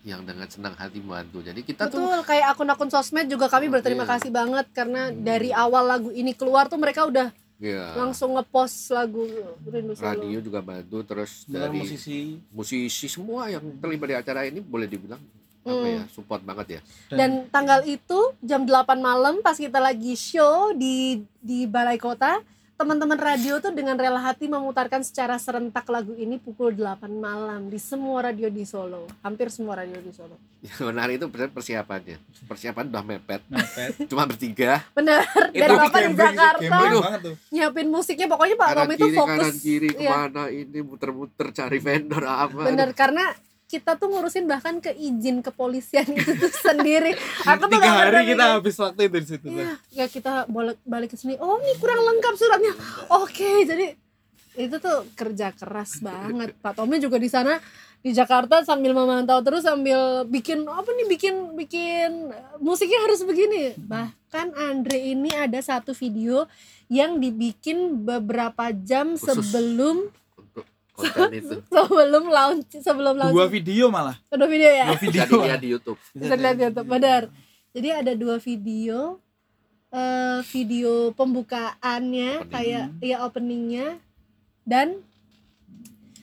[0.04, 3.74] yang dengan senang hati membantu jadi kita tuh betul kayak akun-akun sosmed juga kami Oh,
[3.74, 4.12] berterima iya.
[4.12, 5.22] kasih banget karena Hmm.
[5.22, 9.22] dari awal lagu ini keluar tuh mereka udah ya, langsung ngepost lagu
[9.62, 12.18] Rindu Solo radio juga bantu terus Bilang dari musisi
[12.50, 15.22] musisi semua yang terlibat di acara ini boleh dibilang
[15.62, 15.86] apa Hmm.
[15.86, 16.82] ya support banget ya
[17.14, 22.42] Dan tanggal itu jam 8 malam pas kita lagi show di di Balai Kota,
[22.82, 27.78] teman-teman radio tuh dengan rela hati memutarkan secara serentak lagu ini pukul 8 malam di
[27.78, 29.06] semua radio di Solo.
[29.22, 30.34] Hampir semua radio di Solo.
[30.62, 35.26] yang menarik itu persi- persiapannya persiapan udah mepet mepet cuma bertiga Bener.
[35.50, 39.16] itu Dan Bapak di Jakarta gambling banget tuh nyiapin musiknya pokoknya Pak Tom itu kiri
[39.16, 39.38] fokus.
[39.40, 39.98] kanan kiri Iya.
[39.98, 43.26] ke mana ini muter-muter cari vendor apa Bener karena
[43.72, 47.16] kita tuh ngurusin bahkan ke izin kepolisian itu tuh sendiri.
[47.48, 48.56] Aku tuh tiga gak hari kita mikir.
[48.60, 49.46] habis waktu itu di situ.
[49.48, 51.40] Iya, ya kita balik balik ke sini.
[51.40, 52.74] Oh, ini kurang lengkap suratnya.
[53.16, 53.96] Oke, jadi
[54.60, 56.52] itu tuh kerja keras banget.
[56.60, 57.56] Pak Tommy juga di sana
[58.02, 63.80] di Jakarta sambil memantau terus sambil bikin apa nih bikin bikin eh, musiknya harus begini.
[63.80, 66.44] Bahkan Andre ini ada satu video
[66.92, 69.32] yang dibikin beberapa jam Khusus.
[69.32, 70.12] sebelum
[71.10, 74.86] konten itu sebelum launch sebelum launch dua video malah Ada video ya.
[74.94, 77.22] dua video bisa dilihat di YouTube Bisa dilihat di YouTube, benar.
[77.72, 78.98] Jadi ada dua video
[79.92, 82.52] eh video pembukaannya Opening.
[82.52, 83.88] kayak ya openingnya
[84.64, 85.04] dan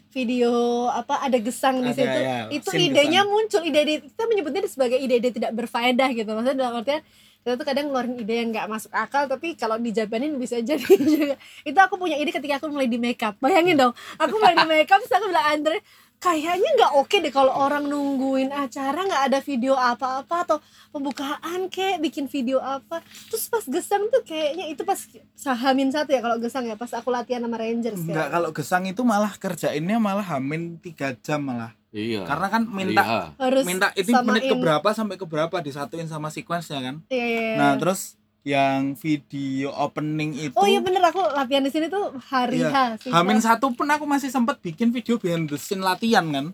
[0.08, 2.08] video apa ada gesang di situ.
[2.08, 3.28] ya, itu idenya gesang.
[3.28, 6.30] muncul ide-ide kita menyebutnya sebagai ide-ide tidak berfaedah gitu.
[6.32, 7.04] Maksudnya dalam artian
[7.42, 11.34] kita tuh kadang ngeluarin ide yang nggak masuk akal tapi kalau dijabanin bisa jadi juga.
[11.64, 13.38] Itu aku punya ide ketika aku mulai di makeup.
[13.40, 15.78] Bayangin dong aku mulai di makeup terus aku bilang Andre
[16.18, 20.58] kayaknya nggak oke deh kalau orang nungguin acara nggak ada video apa-apa atau
[20.90, 22.98] pembukaan kayak bikin video apa
[23.30, 24.98] terus pas gesang tuh kayaknya itu pas
[25.38, 28.84] sahamin satu ya kalau gesang ya pas aku latihan sama Rangers Enggak, ya kalau gesang
[28.90, 31.78] itu malah kerjainnya malah hamin tiga jam malah.
[31.88, 32.28] Iya.
[32.28, 33.22] Karena kan minta Iya.
[33.40, 36.96] harus minta itu menit keberapa sampai keberapa disatuin sama sequence-nya kan.
[37.08, 37.56] Iya, iya, iya.
[37.56, 38.17] Nah, terus
[38.48, 40.54] yang video opening itu.
[40.54, 41.04] Oh iya bener.
[41.04, 42.96] Aku latihan di sini tuh hari Iya.
[42.96, 46.46] H Hamin satu pun aku masih sempat bikin video behind the scene latihan kan?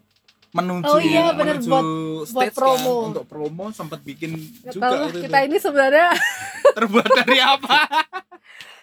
[0.51, 1.87] Menuju Oh iya, bener, menuju buat-
[2.29, 2.79] buat stage promo.
[2.97, 5.47] kan untuk promo sempat bikin Nggak juga tahu kita itu.
[5.47, 6.09] ini sebenarnya
[6.77, 7.79] terbuat dari apa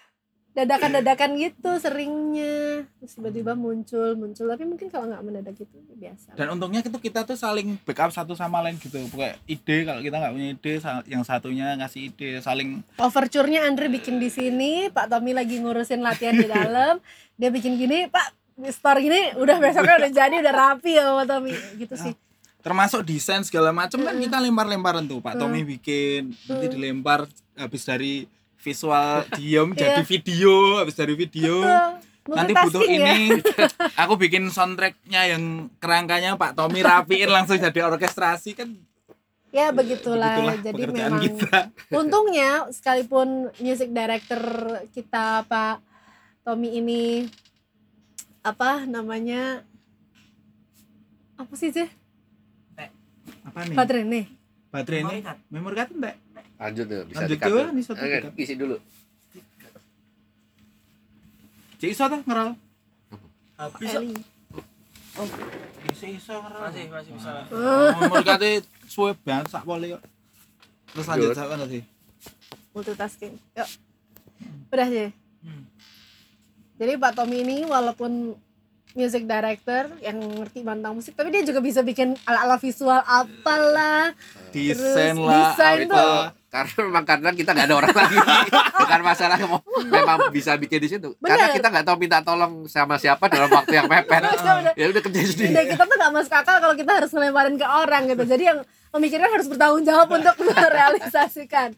[0.51, 2.83] dadakan-dadakan gitu seringnya.
[2.99, 4.45] Terus tiba-tiba muncul muncul.
[4.45, 6.35] Tapi mungkin kalau nggak mendadak gitu biasa.
[6.35, 8.99] Dan untungnya itu kita tuh saling backup satu sama lain gitu.
[9.07, 10.73] Pokoknya ide kalau kita nggak punya ide
[11.07, 16.35] yang satunya ngasih ide saling overture-nya Andre bikin di sini Pak Tommy lagi ngurusin latihan
[16.35, 16.99] di dalam.
[17.39, 18.35] Dia bikin gini Pak
[18.69, 21.55] store gini udah besoknya udah jadi udah rapi ya Pak Tommy.
[21.79, 22.13] Gitu sih.
[22.61, 24.21] Termasuk desain segala macam kan Mm.
[24.27, 25.17] kita lempar-lemparan tuh.
[25.17, 25.39] Pak Mm.
[25.39, 26.73] Tommy bikin nanti Mm.
[26.75, 28.27] dilempar habis dari
[28.61, 29.97] visual diem Iya.
[29.97, 31.61] jadi video habis dari video.
[31.61, 32.37] Betul.
[32.37, 33.17] nanti butuh ya.
[33.17, 33.41] ini.
[34.05, 35.43] Aku bikin soundtracknya yang
[35.77, 38.69] kerangkanya Pak Tommy rapiin langsung jadi orkestrasi kan
[39.51, 41.59] ya begitulah, begitulah jadi memang kita.
[41.91, 44.39] untungnya sekalipun music director
[44.95, 45.83] kita Pak
[46.41, 47.27] Tommy ini
[48.41, 49.67] apa namanya
[51.35, 51.89] apa sih sih
[53.43, 53.75] apa nih?
[53.75, 54.25] Baterai nih.
[54.71, 55.17] Baterai ini
[55.49, 56.15] memory card enggak
[56.61, 57.65] Lanjut tuh, bisa Lanjut tuh, tuh.
[57.67, 58.33] ini satu Oke, di-cut.
[58.37, 58.77] isi dulu.
[61.75, 62.49] Cik iso tuh ngeral
[63.77, 63.97] Bisa.
[63.97, 64.13] Eli.
[65.87, 67.29] iso iso ngeral Masih masih bisa.
[67.49, 68.45] Oh, memory card
[68.85, 70.03] suwe banget sak poli kok
[70.87, 71.37] terus lanjut Lanjut.
[71.37, 71.79] sampai nanti
[72.69, 73.69] multitasking yuk
[74.67, 75.09] udah sih
[75.41, 75.65] Hmm.
[76.77, 78.37] jadi Pak Tommy ini walaupun
[78.93, 84.13] music director yang ngerti tentang musik tapi dia juga bisa bikin ala-ala visual apalah
[84.51, 85.95] desain lah desain apa.
[85.97, 86.21] tuh.
[86.51, 88.17] Karena memang karena kita nggak ada orang lagi.
[88.83, 91.15] Bukan masalah mau memang bisa bikin di situ.
[91.23, 91.55] Karena Bener.
[91.55, 94.19] kita nggak tahu minta tolong sama siapa dalam waktu yang mepet.
[94.75, 95.55] Ya udah kerja sendiri.
[95.55, 98.59] Udah kita tuh gak masuk akal kalau kita harus ngelemparin ke orang gitu jadi yang
[98.91, 101.69] memikirkan harus bertanggung jawab untuk merealisasikan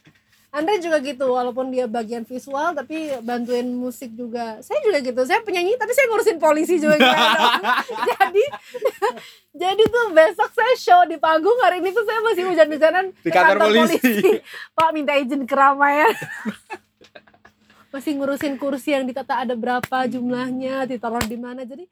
[0.54, 4.62] Andre juga gitu walaupun dia bagian visual tapi bantuin musik juga.
[4.62, 7.10] Saya juga gitu saya penyanyi tapi saya ngurusin polisi juga gitu.
[8.14, 8.46] Jadi
[9.66, 13.34] jadi tuh besok saya show di panggung hari ini tuh saya masih hujan-hujanan Di ke
[13.34, 14.30] kantor polisi.
[14.78, 16.14] Pak minta izin keramaian
[17.90, 21.66] masih ngurusin kursi yang ditata ada berapa jumlahnya ditaruh di mana.
[21.66, 21.90] Jadi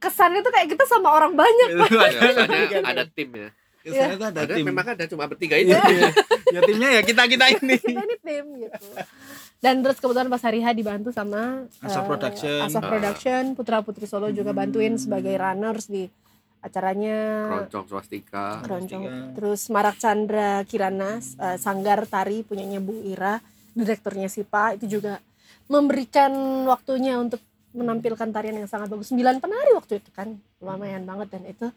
[0.00, 3.48] kesannya tuh kayak kita sama orang banyak Itu Ya, ada, soalnya ada tim ya.
[3.84, 4.64] Saya tuh ada Ada tim.
[4.64, 5.76] memang ada cuma bertiga itu.
[5.76, 6.08] Iya.
[6.54, 7.76] ya timnya ya kita kita ini.
[7.76, 8.78] kita ini tim gitu
[9.64, 12.60] dan terus kebetulan pas hari H dibantu sama Asaf eh, Production.
[12.68, 16.04] Asaf Production Putra Putri Solo juga bantuin sebagai runners di
[16.60, 17.16] acaranya
[17.48, 18.60] Keroncong swastika.
[18.60, 19.02] Keroncong.
[19.08, 19.32] Swastika.
[19.40, 23.40] Terus Marak Chandra Kirana eh, Sanggar Tari punyanya Bu Ira,
[23.72, 25.16] direkturnya Sipa itu juga
[25.64, 26.32] memberikan
[26.68, 27.40] waktunya untuk
[27.72, 29.08] menampilkan tarian yang sangat bagus.
[29.08, 31.72] Sembilan penari waktu itu kan, lumayan banget dan itu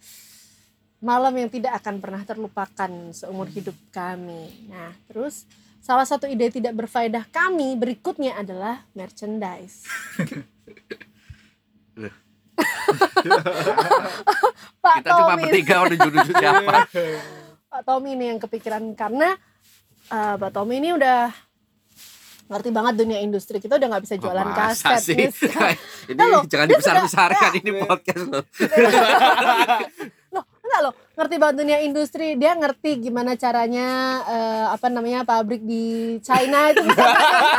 [1.00, 4.68] malam yang tidak akan pernah terlupakan seumur hidup kami.
[4.68, 5.46] Nah, terus
[5.80, 9.88] salah satu ide tidak berfaedah kami berikutnya adalah merchandise.
[14.78, 15.42] Pak Kita cuma Tommy.
[15.46, 16.76] bertiga udah judul siapa.
[17.70, 19.30] Pak Tommy nih yang kepikiran karena
[20.08, 21.32] eh, Pak Tommy ini udah
[22.48, 25.28] ngerti banget dunia industri kita udah nggak bisa jualan Masa kaset sih?
[26.08, 28.44] Ini Nah, loh, jangan dia dibesar-besarkan sudah- ini podcast loh.
[30.84, 32.38] Loh enggak loh ngerti banget dunia industri.
[32.38, 37.04] Dia ngerti gimana caranya eh, apa namanya pabrik di China itu bisa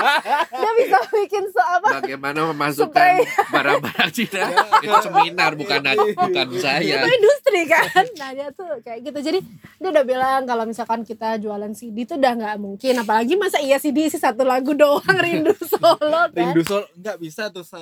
[0.63, 3.19] dia bisa bikin so apa Bagaimana memasukkan
[3.51, 4.47] barang-barang Cina.
[4.87, 5.83] Itu seminar bukan
[6.15, 7.03] bukan saya.
[7.03, 8.07] itu industri kan?
[8.15, 9.19] Nah dia tuh kayak gitu.
[9.19, 9.39] Jadi
[9.83, 12.95] dia udah bilang kalau misalkan kita jualan CD tuh udah nggak mungkin.
[13.03, 16.55] Apalagi masa iya CD isi satu lagu doang rindu solo kan?
[16.55, 17.81] Rindu Solo nggak bisa tuh se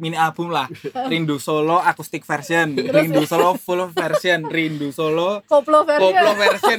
[0.00, 0.64] mini album lah.
[1.12, 5.09] Rindu Solo acoustic version, Rindu Solo full version, Rindu Solo
[5.44, 6.78] koplo versi koplo version.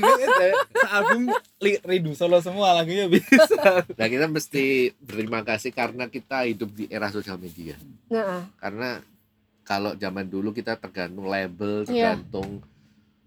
[0.90, 1.22] album
[1.62, 3.86] Rindu Solo semua lagunya bisa.
[3.96, 7.78] Nah kita mesti berterima kasih karena kita hidup di era sosial media.
[8.10, 9.00] Nah, Karena
[9.62, 12.18] kalau zaman dulu kita tergantung label, Iya.
[12.18, 12.60] tergantung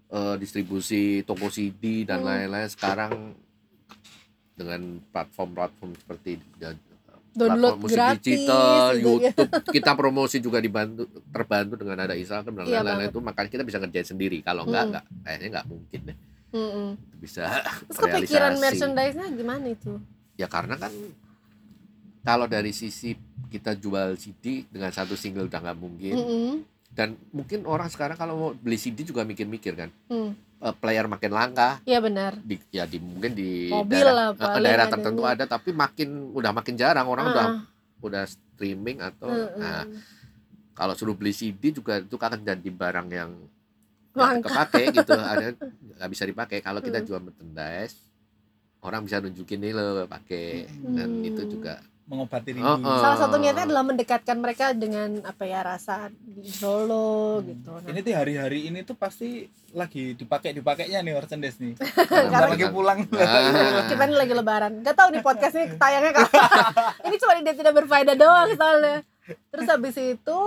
[0.05, 2.27] eh, distribusi toko CD dan Hmm.
[2.29, 2.69] lain-lain.
[2.69, 3.33] Sekarang
[4.55, 6.39] dengan platform-platform seperti
[7.35, 9.31] download musik gratis digital, gitu ya.
[9.35, 13.63] YouTube, kita promosi juga dibantu terbantu dengan ada Instagram dan Iya lain-lain itu makanya kita
[13.63, 14.39] bisa ngerjain sendiri.
[14.39, 14.89] Kalau enggak Hmm.
[14.95, 16.17] enggak kayaknya enggak mungkin deh
[16.55, 16.87] Mm-mm.
[17.19, 17.41] bisa
[17.91, 19.99] terus kepikiran merchandise-nya gimana itu
[20.35, 20.91] Ya karena kan
[22.21, 23.13] kalau dari sisi
[23.47, 26.53] kita jual CD dengan satu single udah nggak mungkin Mm-mm.
[26.95, 30.31] Dan mungkin orang sekarang kalau mau beli CD juga mikir-mikir kan Hmm.
[30.57, 34.63] Eh, player makin langka Iya benar di ya di mungkin di Mobil daerah, lah paling
[34.63, 34.93] daerah adanya.
[34.95, 37.55] tertentu ada tapi makin udah makin jarang orang udah Ah,
[38.01, 39.59] udah streaming atau mm-mm.
[39.59, 39.83] nah
[40.71, 43.31] kalau suruh beli CD juga itu akan jadi barang yang
[44.11, 47.05] nggak kepake gitu ada nggak bisa dipakai kalau kita Mm.
[47.05, 47.95] jual merchandise
[48.79, 50.47] orang bisa nunjukin nih lo pakai
[50.93, 51.27] dan Hmm.
[51.27, 52.61] itu juga mengobati rindu.
[52.63, 52.99] Oh, oh.
[52.99, 57.45] salah satu niatnya adalah mendekatkan mereka dengan apa ya rasa di Solo Hmm.
[57.47, 61.73] gitu nah, Ini tuh hari-hari ini tuh pasti lagi dipakai dipakainya nih merchandise nih.
[62.31, 62.99] Karena lagi kan- pulang.
[63.17, 63.85] Ah.
[63.85, 66.41] kita ini lagi lebaran Gak tahu nih podcast ini tayangnya kapan
[67.05, 68.97] ini cuma ide tidak berfaedah doang soalnya
[69.49, 70.37] terus habis itu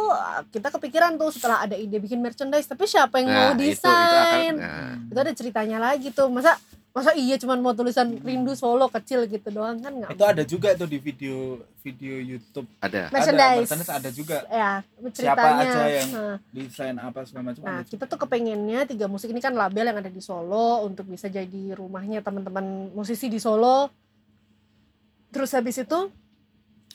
[0.49, 3.83] kita kepikiran tuh setelah ada ide bikin merchandise tapi siapa yang mau Nah, itu- itu
[3.83, 6.55] desain akan- nah, itu ada ceritanya lagi tuh masa
[6.99, 10.75] masa iya cuma mau tulisan rindu Solo kecil gitu doang kan nggak Itu ada juga
[10.75, 12.67] tuh di video video YouTube.
[12.83, 14.37] ada Ada merchandise merchandise ada juga.
[14.51, 17.63] ya Siapa ceritanya aja yang Nah, desain apa segala macam.
[17.63, 21.07] Nah, ada kita tuh kepengennya tiga musik ini kan label yang ada di Solo untuk
[21.07, 23.89] bisa jadi rumahnya teman-teman musisi di Solo.
[25.31, 25.99] Terus habis itu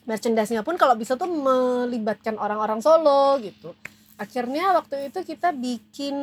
[0.04, 3.72] merchandise-nya pun kalau bisa tuh melibatkan orang-orang Solo gitu.
[4.16, 6.16] Akhirnya waktu itu kita bikin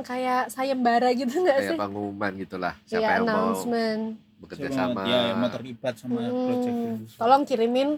[0.00, 1.76] kayak sayembara gitu nggak kayak sih?
[1.76, 4.02] pengumuman gitulah siapa Iya, yang mau announcement.
[4.36, 6.90] bekerja Siapa sama ya yang mau terlibat sama Hmm, project itu.
[7.14, 7.88] tolong kirimin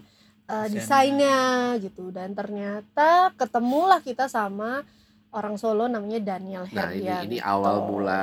[0.44, 1.38] uh, desainnya
[1.76, 4.82] gitu dan ternyata ketemulah kita sama
[5.28, 7.86] orang Solo namanya Daniel nah ini Herdian ini awal Tuh.
[7.88, 8.22] mula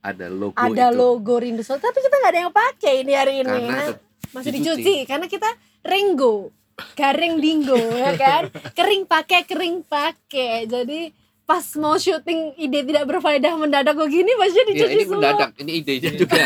[0.00, 3.34] ada logo ada itu logo Rindu Solo tapi kita nggak ada yang pakai ini hari
[3.38, 3.84] ini karena
[4.32, 4.82] masih dicuci.
[4.82, 6.50] dicuci karena kita renggo
[6.98, 8.42] garing dinggo ya kan?
[8.74, 10.66] Kering pakai kering pakai.
[10.66, 15.50] Jadi pas mau syuting ide tidak berfaedah mendadak begini pasti ya, dicuci ini semua mendadak
[15.60, 16.42] ini idenya juga.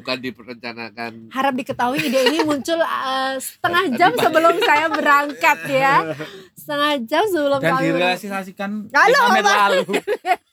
[0.00, 1.12] Bukan diperencanakan.
[1.28, 6.16] Harap diketahui ide ini muncul uh, setengah jam sebelum saya berangkat ya.
[6.56, 9.80] Setengah jam sebelum Dan direalisasikan lalu.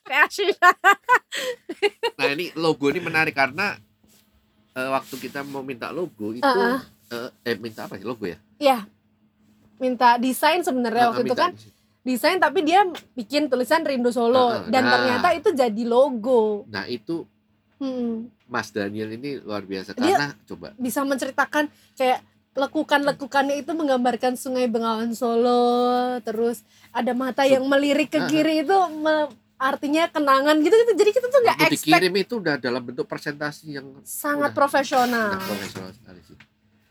[0.04, 0.52] Kreasi.
[2.20, 3.76] nah ini logo ini menarik karena
[4.72, 6.80] eh, waktu kita mau minta logo itu Uh-uh.
[7.12, 8.40] eh, eh, minta apa sih logo ya?
[8.60, 8.88] Ya
[9.78, 11.52] minta desain sebenarnya Ah, waktu itu kan.
[12.02, 12.38] desain.
[12.38, 12.82] Tapi dia
[13.14, 14.38] bikin tulisan Rindu Solo.
[14.38, 14.92] Ah, ah, dan nah.
[14.94, 16.66] ternyata itu jadi logo.
[16.68, 17.26] Nah itu
[17.78, 18.26] Hmm.
[18.44, 19.94] Mas Daniel ini luar biasa.
[19.94, 20.74] Dia- karena coba.
[20.76, 22.26] bisa menceritakan kayak
[22.58, 25.70] lekukan-lekukannya itu menggambarkan Sungai Bengawan Solo
[26.22, 28.28] terus ada mata yang melirik ke Ah, ah.
[28.28, 30.94] kiri itu me- artinya kenangan gitu gitu.
[30.96, 35.30] Jadi kita tuh nggak expect dikirim itu udah dalam bentuk presentasi yang sangat udah profesional.
[35.32, 36.38] sangat profesional sekali sih.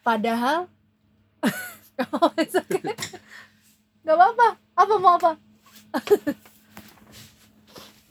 [0.01, 0.71] Padahal
[1.97, 2.93] Oh, it's okay.
[4.05, 4.49] nggak apa-apa.
[4.77, 5.33] Apa mau apa?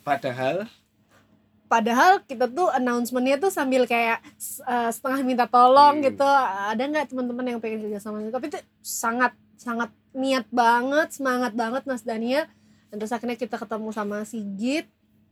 [0.02, 0.66] Padahal
[1.66, 4.22] padahal kita tuh announcementnya tuh sambil kayak
[4.70, 6.06] uh, setengah minta tolong Hmm.
[6.06, 6.26] gitu.
[6.26, 11.86] Ada nggak teman-teman yang pengen kerja sama tapi itu sangat sangat niat banget semangat banget
[11.86, 12.50] Mas Dania.
[12.90, 14.86] Dan terus akhirnya kita ketemu sama Sigit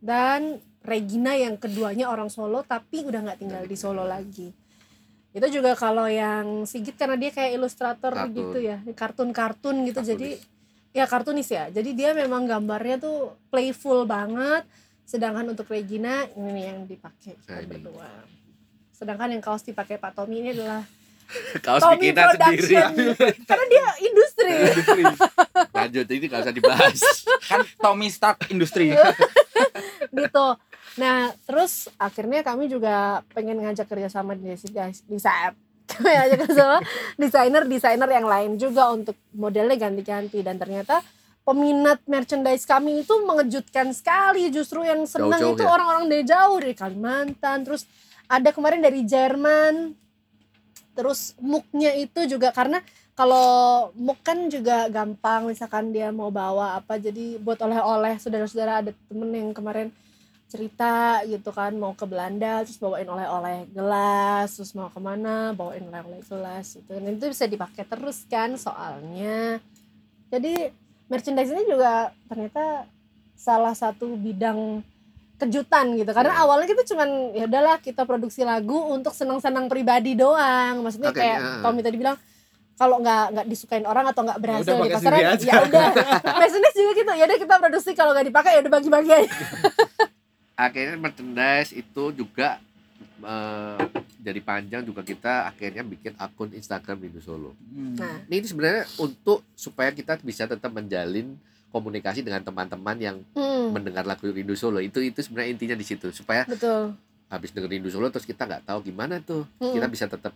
[0.04, 4.52] dan Regina yang keduanya orang Solo tapi udah nggak tinggal di Solo lagi
[5.34, 8.38] itu juga kalau yang Sigit karena dia kayak ilustrator Kartun.
[8.38, 10.00] gitu ya kartun-kartun gitu.
[10.00, 10.10] Kartunis.
[10.13, 10.30] jadi
[10.93, 11.63] ya kartunis ya.
[11.67, 14.62] Jadi dia memang gambarnya tuh playful banget.
[15.04, 17.67] Sedangkan untuk Regina ini nih yang dipakai kita Nah, ini.
[17.67, 18.10] berdua.
[18.93, 20.86] Sedangkan yang kaos dipakai Pak Tommy ini adalah
[21.65, 22.38] kaos Tommy bikinan sendiri.
[22.38, 22.89] Production.
[23.50, 24.54] Karena dia industri.
[25.74, 27.00] Lanjut ini gak usah dibahas.
[27.43, 28.93] Kan Tommy Stark Industri.
[30.13, 30.48] gitu
[30.93, 35.01] nah terus akhirnya kami juga pengen ngajak kerjasama di guys.
[35.06, 35.58] Di saat
[35.91, 36.79] kami ngajak kerjasama
[37.17, 40.39] desainer desainer yang lain juga untuk modelnya ganti-ganti.
[40.45, 41.01] Dan ternyata
[41.43, 44.47] peminat merchandise kami itu mengejutkan sekali.
[44.53, 45.69] Justru yang senang itu ya?
[45.69, 46.58] orang-orang dari jauh.
[46.62, 47.89] Dari Kalimantan terus
[48.29, 49.97] ada kemarin dari Jerman.
[50.93, 52.77] Terus muknya itu juga karena
[53.13, 56.97] kalau muk kan juga gampang misalkan dia mau bawa apa.
[56.97, 59.93] Jadi buat oleh-oleh saudara-saudara ada temen yang kemarin
[60.54, 65.82] cerita gitu kan mau ke Belanda terus bawain oleh-oleh gelas terus mau ke mana bawain
[65.82, 66.94] oleh-oleh gelas gitu.
[66.94, 69.58] Dan itu bisa dipakai terus kan soalnya.
[70.30, 70.69] Jadi
[71.10, 72.86] merchandise ini juga ternyata
[73.34, 74.86] salah satu bidang
[75.42, 76.13] kejutan gitu.
[76.13, 76.42] Karena Ya.
[76.46, 80.86] awalnya kita cuman ya udahlah kita produksi lagu untuk senang-senang pribadi doang.
[80.86, 81.60] Maksudnya Oke, kayak ya.
[81.65, 82.17] Tommy tadi bilang
[82.73, 85.88] kalau nggak nggak disukain orang atau nggak berhasil udah, di pasaran ya udah.
[86.42, 89.30] Merchandise juga gitu ya udah kita produksi kalau nggak dipakai ya udah bagi-bagi aja
[90.54, 92.62] akhirnya merchandise itu juga
[93.21, 93.83] eh,
[94.23, 97.51] jadi panjang juga kita akhirnya bikin akun Instagram Rindu Solo.
[97.60, 97.99] Hmm.
[97.99, 101.35] Nah, Ini sebenarnya untuk supaya kita bisa tetap menjalin
[101.73, 104.79] komunikasi dengan teman-teman yang hmm, mendengar lagu Rindu Solo.
[104.79, 106.95] Itu itu sebenarnya intinya di situ supaya betul.
[107.27, 109.43] habis denger Rindu Solo terus kita nggak tahu gimana tuh.
[109.60, 109.73] Hmm.
[109.75, 110.31] Kita bisa tetap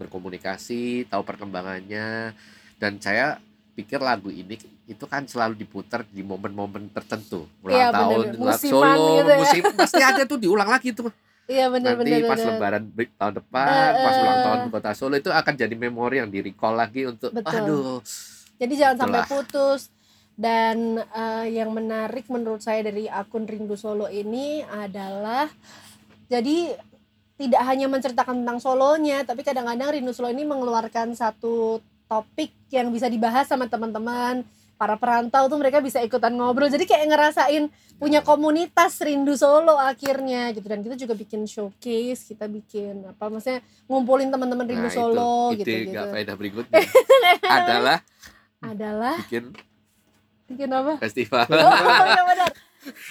[0.00, 2.32] berkomunikasi, tahu perkembangannya
[2.80, 3.36] dan saya
[3.76, 4.56] pikir lagu ini
[4.90, 9.38] itu kan selalu diputar di momen-momen tertentu ulang Iya, tahun ulang Musiman solo gitu ya.
[9.38, 11.08] musim pasti ada tuh diulang lagi tuh
[11.46, 12.26] Iya benar nanti benar.
[12.26, 12.48] pas benar.
[12.52, 12.82] lebaran
[13.12, 13.66] tahun depan
[13.96, 17.30] pas Eh, ulang tahun kota Solo itu akan jadi memori yang di recall lagi untuk
[17.30, 17.50] Betul.
[17.52, 17.98] aduh
[18.54, 19.30] Jadi jangan sampai Itulah.
[19.32, 19.80] putus.
[20.36, 25.50] Dan eh, yang menarik menurut saya dari akun Rindu Solo ini adalah
[26.26, 26.78] jadi
[27.34, 33.06] tidak hanya menceritakan tentang solonya, tapi kadang-kadang Rindu Solo ini mengeluarkan satu topik yang bisa
[33.06, 34.44] dibahas sama teman-teman
[34.80, 36.72] para perantau tuh mereka bisa ikutan ngobrol.
[36.72, 37.68] Jadi kayak ngerasain
[38.00, 40.64] punya komunitas rindu Solo akhirnya gitu.
[40.64, 45.60] Dan kita juga bikin showcase kita bikin apa maksudnya ngumpulin teman-teman rindu Nah, Solo itu
[45.60, 46.80] gitu ide gitu nggak faedah berikutnya.
[47.60, 47.98] Adalah
[48.60, 49.52] adalah bikin
[50.48, 50.96] bikin apa?
[50.98, 51.44] festival.
[51.44, 52.50] Oh iya benar.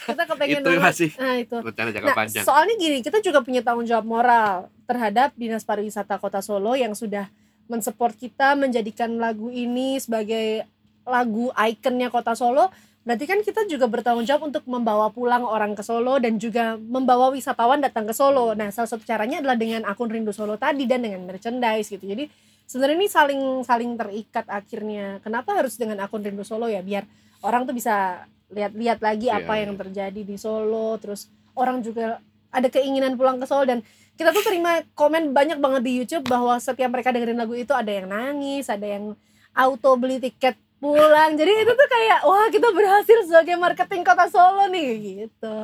[0.09, 1.57] Kita kepengen itu masih Nah itu.
[1.61, 2.41] rencana jangka Nah panjang.
[2.41, 4.55] soalnya gini kita juga punya tanggung jawab moral
[4.89, 7.29] terhadap dinas pariwisata kota Solo yang sudah
[7.69, 10.65] mensupport kita menjadikan lagu ini sebagai
[11.09, 12.69] lagu ikonnya kota Solo.
[13.03, 17.33] Berarti kan kita juga bertanggung jawab untuk membawa pulang orang ke Solo dan juga membawa
[17.33, 18.53] wisatawan datang ke Solo.
[18.53, 22.05] Nah salah satu caranya adalah dengan akun Rindu Solo tadi dan dengan merchandise gitu.
[22.05, 22.29] Jadi
[22.69, 25.17] sebenarnya ini saling saling terikat akhirnya.
[25.25, 26.85] Kenapa harus dengan akun Rindu Solo ya?
[26.85, 27.07] Biar
[27.41, 29.79] orang tuh bisa lihat-lihat lagi Iya, apa yang iya.
[29.81, 30.99] terjadi di Solo.
[31.01, 32.21] Terus orang juga
[32.53, 33.79] ada keinginan pulang ke Solo dan
[34.19, 37.87] kita tuh terima komen banyak banget di YouTube bahwa setiap mereka dengerin lagu itu ada
[37.87, 39.15] yang nangis, ada yang
[39.55, 41.35] auto beli tiket pulang.
[41.35, 44.89] Jadi itu tuh kayak wah kita berhasil sebagai marketing kota Solo nih
[45.27, 45.55] gitu.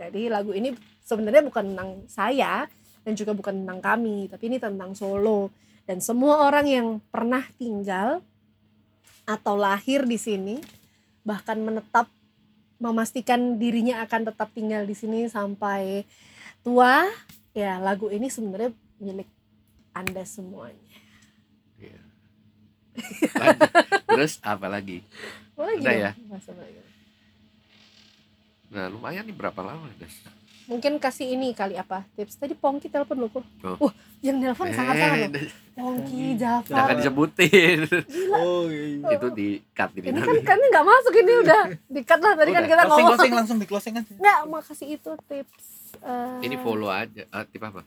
[0.00, 0.72] Jadi lagu ini
[1.04, 2.66] sebenarnya bukan tentang saya
[3.04, 5.52] dan juga bukan tentang kami, tapi ini tentang Solo
[5.84, 8.24] dan semua orang yang pernah tinggal
[9.28, 10.56] atau lahir di sini
[11.22, 12.10] bahkan menetap
[12.82, 16.02] memastikan dirinya akan tetap tinggal di sini sampai
[16.66, 17.06] tua
[17.54, 19.30] ya lagu ini sebenarnya milik
[19.94, 20.90] anda semuanya.
[24.12, 25.00] terus apa lagi?
[25.56, 26.12] Oh, lagi Udah dong, ya?
[28.72, 30.16] nah lumayan nih berapa lama Des?
[30.70, 32.06] mungkin kasih ini kali apa?
[32.14, 32.38] Tips.
[32.38, 33.44] Tadi Pongki telepon lo kok.
[33.66, 33.76] Oh.
[33.88, 35.30] wah yang nelpon sangat sangat loh.
[35.34, 36.96] Des, Pongki jangan Jafar.
[36.96, 37.78] Disebutin.
[37.90, 38.38] Gila.
[38.38, 39.08] Oh iya.
[39.18, 42.32] itu di cut ini ini kan kan nggak masuk ini udah dikat lah.
[42.38, 42.70] Tadi kan Udah.
[42.70, 43.10] kita Closing ngomong.
[43.12, 44.12] Closing langsung di closing aja.
[44.16, 45.64] nggak makasih itu tips
[46.00, 47.22] eh, ini follow aja.
[47.34, 47.82] Ah, tip apa?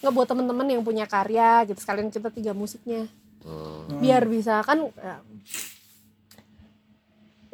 [0.00, 1.78] Nggak buat temen-temen yang punya karya gitu.
[1.78, 3.06] Sekalian kita tiga musiknya
[3.46, 3.86] oh.
[4.02, 5.16] biar bisa kan ya,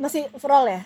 [0.01, 0.83] masih overall ya?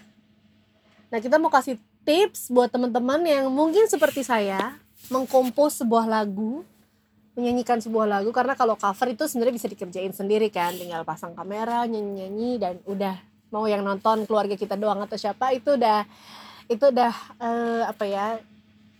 [1.08, 4.76] Nah kita mau kasih tips buat teman-teman yang mungkin seperti saya
[5.08, 6.66] mengkompos sebuah lagu
[7.36, 10.72] menyanyikan sebuah lagu karena kalau cover itu sebenarnya bisa dikerjain sendiri kan.
[10.72, 13.20] Tinggal pasang kamera nyanyi-nyanyi dan udah.
[13.52, 16.02] Mau yang nonton keluarga kita doang atau siapa itu udah
[16.66, 18.26] itu udah eh, apa ya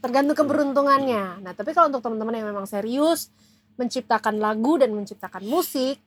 [0.05, 1.43] tergantung keberuntungannya.
[1.43, 3.33] Nah tapi kalau untuk teman-teman yang memang serius
[3.77, 6.01] menciptakan lagu dan menciptakan musik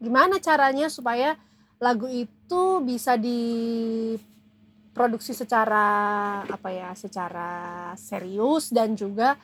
[0.00, 1.36] gimana caranya supaya
[1.80, 4.16] lagu itu bisa diproduksi
[5.36, 5.84] secara
[6.44, 9.36] apa ya secara serius dan juga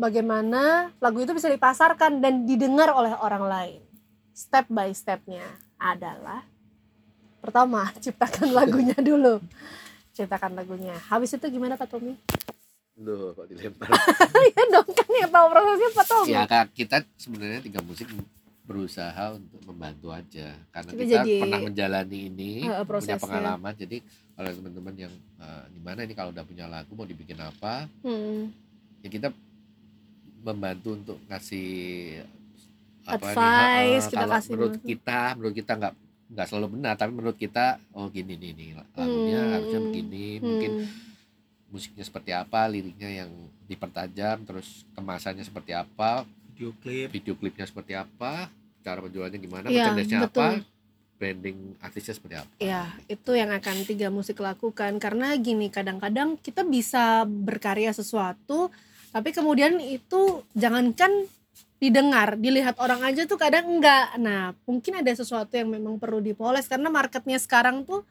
[0.00, 3.80] bagaimana lagu itu bisa dipasarkan dan didengar oleh orang lain?
[4.32, 5.44] Step by stepnya
[5.76, 6.44] adalah
[7.44, 9.40] pertama ciptakan lagunya dulu.
[10.16, 10.96] Ciptakan lagunya.
[11.08, 12.16] Habis itu gimana Pak Tommy
[12.98, 13.86] Duh, kok dilempar
[14.50, 18.10] ya dong kan yang tahu prosesnya Pak Tommy ya kak kita sebenarnya tiga musik
[18.64, 23.96] berusaha untuk membantu aja karena Kita kita, jadi- pernah menjalani ini Eh, punya pengalaman jadi
[24.34, 28.50] kalau teman-teman yang eh, gimana ini kalau udah punya lagu mau dibikin apa Hmm.
[29.00, 29.30] ya kita
[30.40, 31.70] membantu untuk ngasih
[33.04, 34.86] apa Advice, eh, kita kalau kasih menurut masukan.
[34.86, 35.94] kita menurut kita nggak
[36.28, 39.52] nggak selalu benar tapi menurut kita oh gini nih nih lagunya Hmm.
[39.54, 41.06] harusnya begini mungkin Hmm.
[41.68, 43.30] Musiknya seperti apa liriknya yang
[43.68, 46.24] dipertajam terus kemasannya seperti apa
[46.56, 47.08] Video klip.
[47.14, 48.50] video klipnya seperti apa
[48.82, 50.48] cara penjualannya gimana Iya, merchandise-nya apa
[51.18, 56.64] branding artisnya seperti apa Ya, itu yang akan tiga musik lakukan karena gini kadang-kadang kita
[56.66, 58.72] bisa berkarya sesuatu
[59.12, 61.28] tapi kemudian itu jangankan
[61.78, 64.18] didengar, dilihat orang aja tuh kadang enggak.
[64.18, 68.02] Nah, mungkin ada sesuatu yang memang perlu dipoles karena marketnya sekarang tuh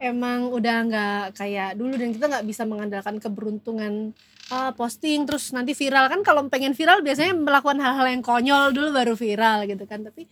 [0.00, 4.16] emang udah nggak kayak dulu dan kita nggak bisa mengandalkan keberuntungan
[4.48, 5.28] ah, posting.
[5.28, 6.08] Terus nanti viral.
[6.08, 10.02] Kan kalau pengen viral biasanya melakukan hal-hal yang konyol dulu baru viral gitu kan.
[10.02, 10.24] Tapi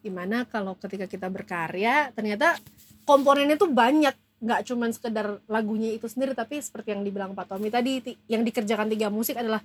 [0.00, 2.56] gimana kalau ketika kita berkarya ternyata
[3.04, 4.16] komponennya tuh banyak.
[4.40, 8.88] Nggak cuman sekedar lagunya itu sendiri tapi seperti yang dibilang Pak Tommy tadi yang dikerjakan
[8.88, 9.60] tiga musik adalah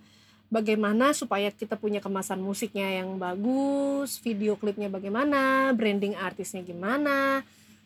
[0.51, 7.41] bagaimana supaya kita punya kemasan musiknya yang bagus, video klipnya bagaimana, branding artisnya gimana,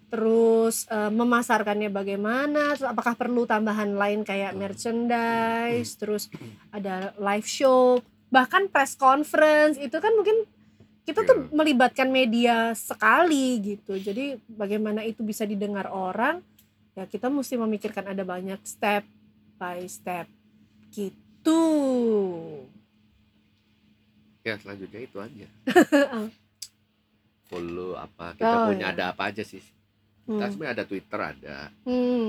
[0.09, 6.27] terus eh, memasarkannya bagaimana, terus apakah perlu tambahan lain kayak merchandise, terus
[6.69, 10.45] ada live show, bahkan press conference itu kan mungkin
[11.05, 13.97] kita tuh melibatkan media sekali gitu.
[13.97, 16.41] Jadi bagaimana itu bisa didengar orang,
[16.93, 19.05] ya kita mesti memikirkan ada banyak step
[19.57, 20.25] by step
[20.89, 21.61] gitu.
[24.39, 25.47] ya selanjutnya itu aja
[26.09, 26.27] Oh.
[27.49, 28.93] follow apa kita Oh, punya iya.
[28.95, 29.61] ada apa aja sih
[30.29, 30.51] kita Hmm.
[30.51, 32.27] sebenarnya ada Twitter ada Hmm,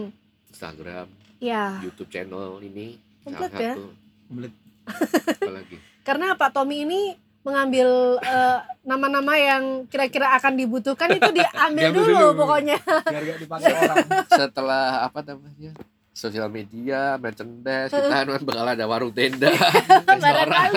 [0.49, 1.07] Instagram
[1.39, 3.73] ya, YouTube channel ini Komplit salah ya.
[3.73, 3.85] satu
[4.27, 4.53] Komplit.
[5.37, 7.01] apa lagi karena Pak Tommy ini
[7.41, 7.89] mengambil
[8.19, 12.29] eh, nama-nama yang kira-kira akan dibutuhkan itu diambil dulu, dulu.
[12.39, 12.77] pokoknya.
[12.81, 14.07] biar gak dipakai orang
[14.41, 15.73] setelah apa namanya
[16.11, 19.49] sosial media merchandise kita kan bakal ada warung tenda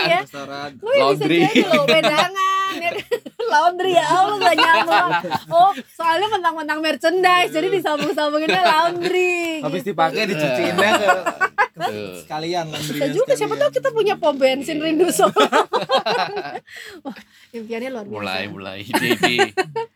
[0.05, 0.19] ya.
[0.21, 1.39] restoran Lu ya bisa Laundry.
[1.41, 2.71] jadi loh, wedangan.
[2.77, 2.91] ya.
[3.45, 5.11] Laundry ya Allah gak nyambung.
[5.49, 9.59] Oh, soalnya mentang-mentang merchandise, jadi disambung-sambunginnya laundry.
[9.59, 9.91] habis gitu.
[9.91, 11.07] dipakai dicuciinnya ke,
[11.73, 12.13] ke Tuh.
[12.21, 15.33] sekalian Bisa juga, siapa tahu kita punya pom bensin rindu Solo.
[17.01, 17.17] Wah,
[17.55, 18.15] impiannya luar biasa.
[18.15, 19.09] mulai mulai ide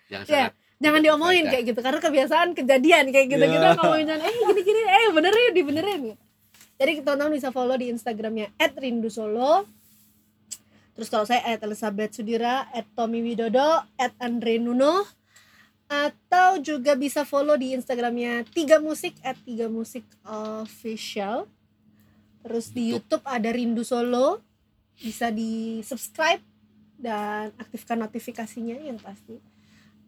[0.07, 3.73] yang Ya, sangat Jangan diomongin kayak gitu karena kebiasaan kejadian kayak gitu kita Iya.
[3.73, 6.23] ngomongin eh gini-gini eh benerin dibenerin gitu.
[6.77, 9.65] Jadi teman-teman bisa follow di Instagramnya @rindusolo.
[10.97, 12.65] Terus kalau saya Elizabeth Sudira,
[12.97, 13.85] Tommy Widodo,
[14.17, 15.05] Andre Nuno,
[15.85, 19.13] atau juga bisa follow di Instagramnya Tiga Musik
[19.45, 21.45] Tiga Musik Official.
[22.41, 24.41] Terus di YouTube ada Rindu Solo,
[24.97, 26.41] bisa di subscribe
[26.97, 29.37] dan aktifkan notifikasinya yang pasti.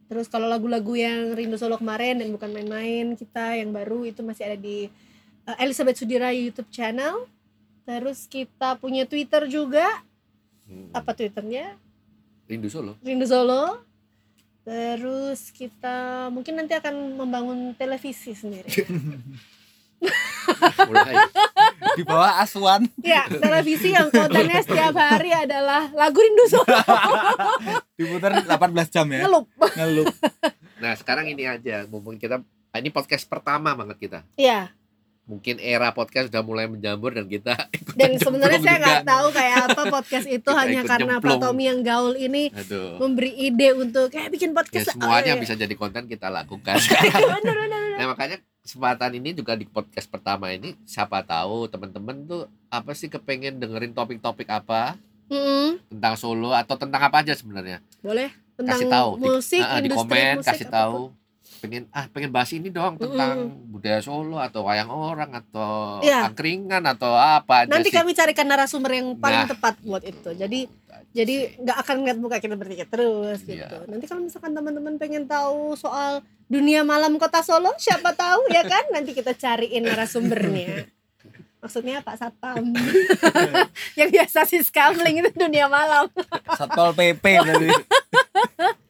[0.10, 4.50] Terus kalau lagu-lagu yang Rindu Solo kemarin dan bukan main-main kita yang baru itu masih
[4.50, 4.90] ada di
[5.46, 7.30] uh, Elizabeth Sudira YouTube channel.
[7.86, 9.86] Terus kita punya Twitter juga.
[10.70, 10.94] Hmm.
[10.94, 11.74] Apa Twitternya?
[12.46, 13.82] rindu Solo Rindu Solo.
[14.62, 18.70] Terus kita mungkin nanti akan membangun televisi sendiri.
[20.88, 21.14] mulai
[21.94, 26.80] di bawah asuhan ya, televisi yang kontennya setiap hari adalah lagu Rindu Solo.
[28.00, 28.48] diputar 18
[28.90, 29.46] jam ya Ngelup.
[29.76, 30.08] ngelup
[30.80, 32.40] nah sekarang ini aja mumpung kita
[32.72, 34.72] ini podcast pertama banget kita Ya,
[35.30, 37.54] mungkin era podcast udah mulai menjamur dan kita
[38.02, 41.38] dan sebenarnya saya nggak tahu kayak apa podcast itu hanya karena Pak.
[41.38, 42.98] Tommy yang gaul ini aduh.
[42.98, 44.90] memberi ide untuk kayak bikin ya podcast.
[44.92, 45.42] semuanya Oh, iya.
[45.46, 47.98] bisa jadi konten kita lakukan bener, bener, bener.
[48.02, 53.06] nah makanya kesempatan ini juga di podcast pertama ini siapa tahu teman-teman tuh apa sih
[53.06, 54.98] kepengen dengerin topik-topik apa?
[55.30, 55.78] Mm-mm.
[55.90, 57.86] tentang Solo atau tentang apa aja sebenarnya?
[58.02, 58.34] Boleh.
[58.58, 61.02] Tentang kasih tahu di- musik di industri komen musik kasih tahu
[61.60, 66.26] pengen ah pengen bahas ini dong tentang budaya Solo atau wayang orang atau Iya.
[66.26, 67.96] angkringan atau apa aja nanti sih.
[67.96, 69.50] kami carikan narasumber yang paling Nah.
[69.50, 70.32] tepat buat itu.
[70.32, 70.66] Jadi
[71.10, 73.60] jadi nggak akan ngeliat muka kita bertiga terus gitu.
[73.60, 73.86] Iya.
[73.86, 78.84] nanti kalau misalkan teman-teman pengen tahu soal dunia malam kota Solo siapa tahu ya kan?
[78.96, 80.88] Nanti kita cariin narasumbernya.
[81.60, 82.72] Maksudnya Pak Satpam.
[84.00, 86.08] Yang biasa sih scamling itu dunia malam.
[86.56, 87.68] Satpol pp berarti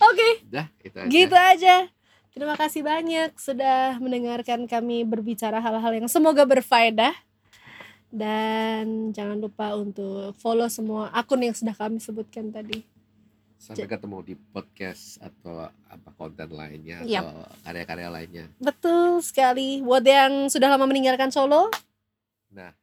[0.00, 0.28] oke.
[0.48, 1.08] Udah, itu aja.
[1.08, 1.76] gitu aja.
[2.30, 7.12] Terima kasih banyak sudah mendengarkan kami berbicara hal-hal yang semoga berfaedah.
[8.10, 12.82] Dan jangan lupa untuk follow semua akun yang sudah kami sebutkan tadi.
[13.60, 17.22] Sampai ketemu di podcast atau apa konten lainnya Yap.
[17.22, 17.38] atau
[17.68, 18.44] karya-karya lainnya.
[18.56, 19.84] betul sekali.
[19.84, 21.68] Buat yang sudah lama meninggalkan Solo
[22.50, 22.74] Nah,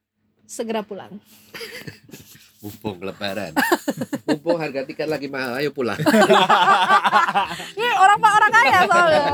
[0.47, 1.19] segera pulang
[2.61, 3.53] mumpung lebaran.
[4.25, 5.97] mumpung harga tiket lagi mahal, ayo pulang.
[7.77, 9.25] ini orang pak orang kaya soalnya